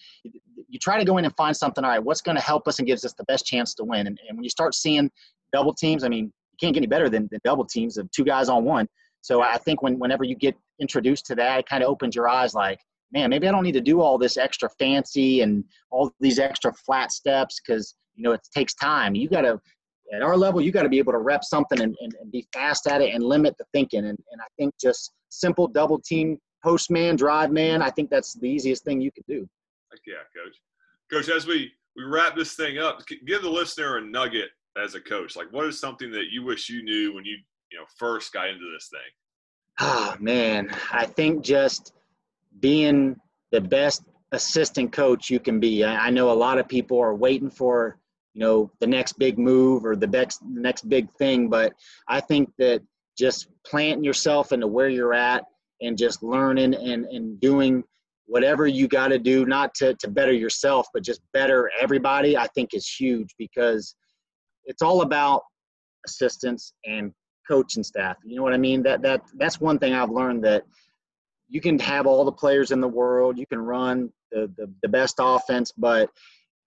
you 0.68 0.79
try 0.79 0.98
to 0.98 1.05
go 1.05 1.18
in 1.18 1.25
and 1.25 1.35
find 1.37 1.57
something. 1.57 1.85
All 1.85 1.90
right, 1.90 2.03
what's 2.03 2.20
going 2.20 2.37
to 2.37 2.42
help 2.42 2.68
us 2.68 2.79
and 2.79 2.87
gives 2.87 3.05
us 3.05 3.14
the 3.14 3.25
best 3.25 3.46
chance 3.46 3.75
to 3.75 3.85
win? 3.85 4.07
And, 4.07 4.18
and 4.29 4.37
when 4.37 4.44
you 4.44 4.51
start 4.51 4.75
seeing 4.75 5.11
double 5.53 5.75
teams, 5.75 6.05
I 6.05 6.09
mean, 6.09 6.25
you 6.25 6.57
can't 6.61 6.75
get 6.75 6.81
any 6.81 6.87
better 6.87 7.09
than, 7.09 7.29
than 7.31 7.40
double 7.44 7.64
teams 7.64 7.96
of 7.96 8.11
two 8.11 8.25
guys 8.25 8.48
on 8.48 8.64
one. 8.64 8.88
So 9.20 9.42
I 9.42 9.59
think 9.59 9.83
when 9.83 9.98
whenever 9.98 10.25
you 10.25 10.35
get 10.35 10.57
introduced 10.81 11.27
to 11.27 11.35
that, 11.37 11.61
it 11.61 11.68
kind 11.68 11.83
of 11.83 11.88
opens 11.88 12.16
your 12.16 12.29
eyes. 12.29 12.55
Like, 12.55 12.81
man, 13.12 13.31
maybe 13.31 13.48
I 13.48 13.53
don't 13.53 13.62
need 13.62 13.72
to 13.72 13.81
do 13.81 14.01
all 14.01 14.18
this 14.18 14.37
extra 14.37 14.68
fancy 14.79 15.42
and 15.42 15.64
all 15.90 16.12
these 16.20 16.38
extra 16.38 16.72
flat 16.72 17.12
steps 17.12 17.61
because 17.61 17.94
you 18.14 18.25
know 18.25 18.33
it 18.33 18.40
takes 18.55 18.75
time. 18.75 19.14
You 19.14 19.29
got 19.29 19.42
to 19.42 19.61
at 20.12 20.22
our 20.22 20.37
level, 20.37 20.61
you 20.61 20.70
got 20.72 20.83
to 20.83 20.88
be 20.88 20.98
able 20.98 21.12
to 21.12 21.18
rep 21.18 21.42
something 21.42 21.81
and, 21.81 21.96
and, 22.01 22.14
and, 22.20 22.31
be 22.31 22.46
fast 22.53 22.87
at 22.87 23.01
it 23.01 23.14
and 23.14 23.22
limit 23.22 23.57
the 23.59 23.64
thinking. 23.72 24.01
And, 24.01 24.18
and 24.31 24.40
I 24.40 24.44
think 24.59 24.75
just 24.79 25.12
simple 25.31 25.66
double 25.66 25.98
team 25.98 26.38
post 26.62 26.90
man, 26.90 27.16
drive 27.16 27.51
man, 27.51 27.83
I 27.83 27.90
think 27.90 28.11
that's 28.11 28.35
the 28.35 28.48
easiest 28.48 28.85
thing 28.85 29.01
you 29.01 29.11
could 29.11 29.27
do. 29.27 29.48
Yeah, 30.07 30.14
coach. 30.35 30.57
Coach, 31.11 31.29
as 31.29 31.46
we, 31.46 31.70
we 31.96 32.05
wrap 32.05 32.35
this 32.35 32.55
thing 32.55 32.79
up, 32.79 33.03
give 33.27 33.42
the 33.42 33.51
listener 33.51 33.98
a 33.98 34.01
nugget 34.01 34.51
as 34.83 34.94
a 34.94 35.01
coach. 35.01 35.37
Like, 35.37 35.53
what 35.53 35.66
is 35.66 35.79
something 35.79 36.11
that 36.12 36.27
you 36.31 36.42
wish 36.44 36.68
you 36.68 36.83
knew 36.83 37.14
when 37.14 37.25
you, 37.25 37.37
you 37.70 37.79
know, 37.79 37.85
first 37.98 38.33
got 38.33 38.48
into 38.48 38.70
this 38.72 38.88
thing? 38.88 39.01
Ah, 39.81 40.14
oh, 40.14 40.22
man, 40.22 40.70
I 40.92 41.07
think 41.07 41.42
just 41.42 41.92
being 42.61 43.16
the 43.51 43.61
best 43.61 44.05
assistant 44.33 44.92
coach 44.92 45.31
you 45.31 45.38
can 45.38 45.61
be. 45.61 45.85
I, 45.85 46.07
I 46.07 46.11
know 46.11 46.31
a 46.31 46.33
lot 46.33 46.59
of 46.59 46.68
people 46.68 46.98
are 46.98 47.14
waiting 47.14 47.51
for 47.51 47.98
you 48.35 48.40
know 48.40 48.70
the 48.81 48.87
next 48.87 49.18
big 49.18 49.38
move 49.38 49.85
or 49.85 49.94
the 49.94 50.07
next 50.07 50.42
next 50.42 50.88
big 50.88 51.12
thing, 51.16 51.48
but 51.48 51.75
I 52.09 52.20
think 52.20 52.51
that 52.59 52.83
just 53.16 53.48
planting 53.66 54.05
yourself 54.05 54.53
into 54.53 54.66
where 54.66 54.88
you're 54.88 55.14
at 55.14 55.44
and 55.83 55.99
just 55.99 56.23
learning 56.23 56.75
and, 56.75 57.05
and 57.07 57.40
doing 57.40 57.85
whatever 58.27 58.66
you 58.66 58.88
got 58.88 59.09
to 59.09 59.18
do 59.18 59.45
not 59.45 59.75
to, 59.75 59.95
to 59.95 60.09
better 60.09 60.33
yourself 60.33 60.87
but 60.95 61.03
just 61.03 61.21
better 61.33 61.71
everybody 61.81 62.37
i 62.37 62.47
think 62.55 62.71
is 62.73 62.88
huge 62.88 63.35
because 63.38 63.95
it's 64.64 64.83
all 64.83 65.03
about 65.03 65.42
assistants 66.07 66.73
and 66.87 67.12
coaching 67.49 67.83
staff. 67.83 68.16
You 68.25 68.37
know 68.37 68.42
what 68.42 68.55
i 68.55 68.59
mean? 68.59 68.83
That 68.83 69.03
that 69.03 69.23
that's 69.37 69.61
one 69.61 69.79
thing 69.79 69.95
i've 69.95 70.11
learned 70.11 70.45
that 70.45 70.64
you 71.49 71.61
can 71.61 71.79
have 71.79 72.07
all 72.07 72.25
the 72.25 72.33
players 72.33 72.71
in 72.71 72.81
the 72.81 72.88
world 72.88 73.37
you 73.38 73.47
can 73.47 73.59
run 73.59 74.11
the, 74.31 74.51
the, 74.57 74.73
the 74.83 74.88
best 74.88 75.16
offense 75.18 75.73
but 75.77 76.09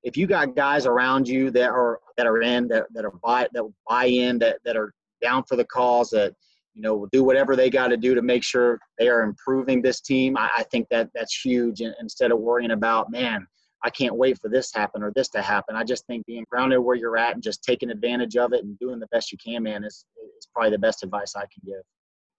if 0.04 0.15
you 0.15 0.28
got 0.28 0.56
guys 0.56 0.86
around 0.86 1.28
you 1.28 1.49
that 1.51 1.71
are 1.71 1.99
that 2.17 2.28
are 2.28 2.41
in 2.41 2.67
that, 2.67 2.86
that 2.93 3.06
are 3.06 3.13
buy 3.23 3.47
that 3.54 3.63
buy 3.89 4.06
in 4.06 4.38
that, 4.39 4.58
that 4.63 4.78
are 4.78 4.93
down 5.21 5.43
for 5.43 5.56
the 5.56 5.65
cause 5.65 6.12
that 6.12 6.34
you 6.75 6.81
know 6.81 6.95
will 6.95 7.09
do 7.11 7.23
whatever 7.23 7.55
they 7.55 7.69
got 7.69 7.88
to 7.88 7.97
do 7.97 8.13
to 8.13 8.21
make 8.21 8.43
sure 8.43 8.79
they 8.99 9.07
are 9.07 9.23
improving 9.23 9.81
this 9.81 10.01
team. 10.01 10.38
I, 10.38 10.49
I 10.57 10.63
think 10.63 10.88
that 10.91 11.09
that's 11.15 11.39
huge. 11.43 11.81
And 11.81 11.95
instead 11.99 12.31
of 12.31 12.39
worrying 12.39 12.71
about 12.71 13.11
man, 13.11 13.47
I 13.83 13.89
can't 13.89 14.15
wait 14.15 14.38
for 14.39 14.49
this 14.49 14.71
to 14.71 14.79
happen 14.79 15.01
or 15.01 15.11
this 15.15 15.29
to 15.29 15.41
happen. 15.41 15.75
I 15.75 15.83
just 15.83 16.05
think 16.07 16.25
being 16.25 16.45
grounded 16.49 16.79
where 16.79 16.95
you're 16.95 17.17
at 17.17 17.33
and 17.33 17.41
just 17.41 17.63
taking 17.63 17.89
advantage 17.89 18.35
of 18.35 18.53
it 18.53 18.63
and 18.63 18.77
doing 18.79 18.99
the 18.99 19.07
best 19.07 19.31
you 19.31 19.38
can, 19.43 19.63
man, 19.63 19.83
is 19.83 20.05
is 20.38 20.47
probably 20.53 20.71
the 20.71 20.79
best 20.79 21.03
advice 21.03 21.35
I 21.35 21.41
can 21.41 21.61
give. 21.65 21.81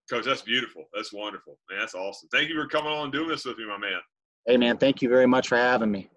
Coach, 0.08 0.24
that's 0.24 0.42
beautiful. 0.42 0.84
That's 0.94 1.12
wonderful. 1.12 1.58
Man, 1.68 1.80
that's 1.80 1.94
awesome. 1.94 2.28
Thank 2.30 2.48
you 2.48 2.60
for 2.60 2.68
coming 2.68 2.92
on 2.92 3.04
and 3.04 3.12
doing 3.12 3.28
this 3.28 3.44
with 3.44 3.58
me, 3.58 3.66
my 3.66 3.78
man. 3.78 4.00
Hey, 4.46 4.56
man, 4.56 4.76
thank 4.76 5.02
you 5.02 5.08
very 5.08 5.26
much 5.26 5.48
for 5.48 5.56
having 5.56 5.90
me. 5.90 6.08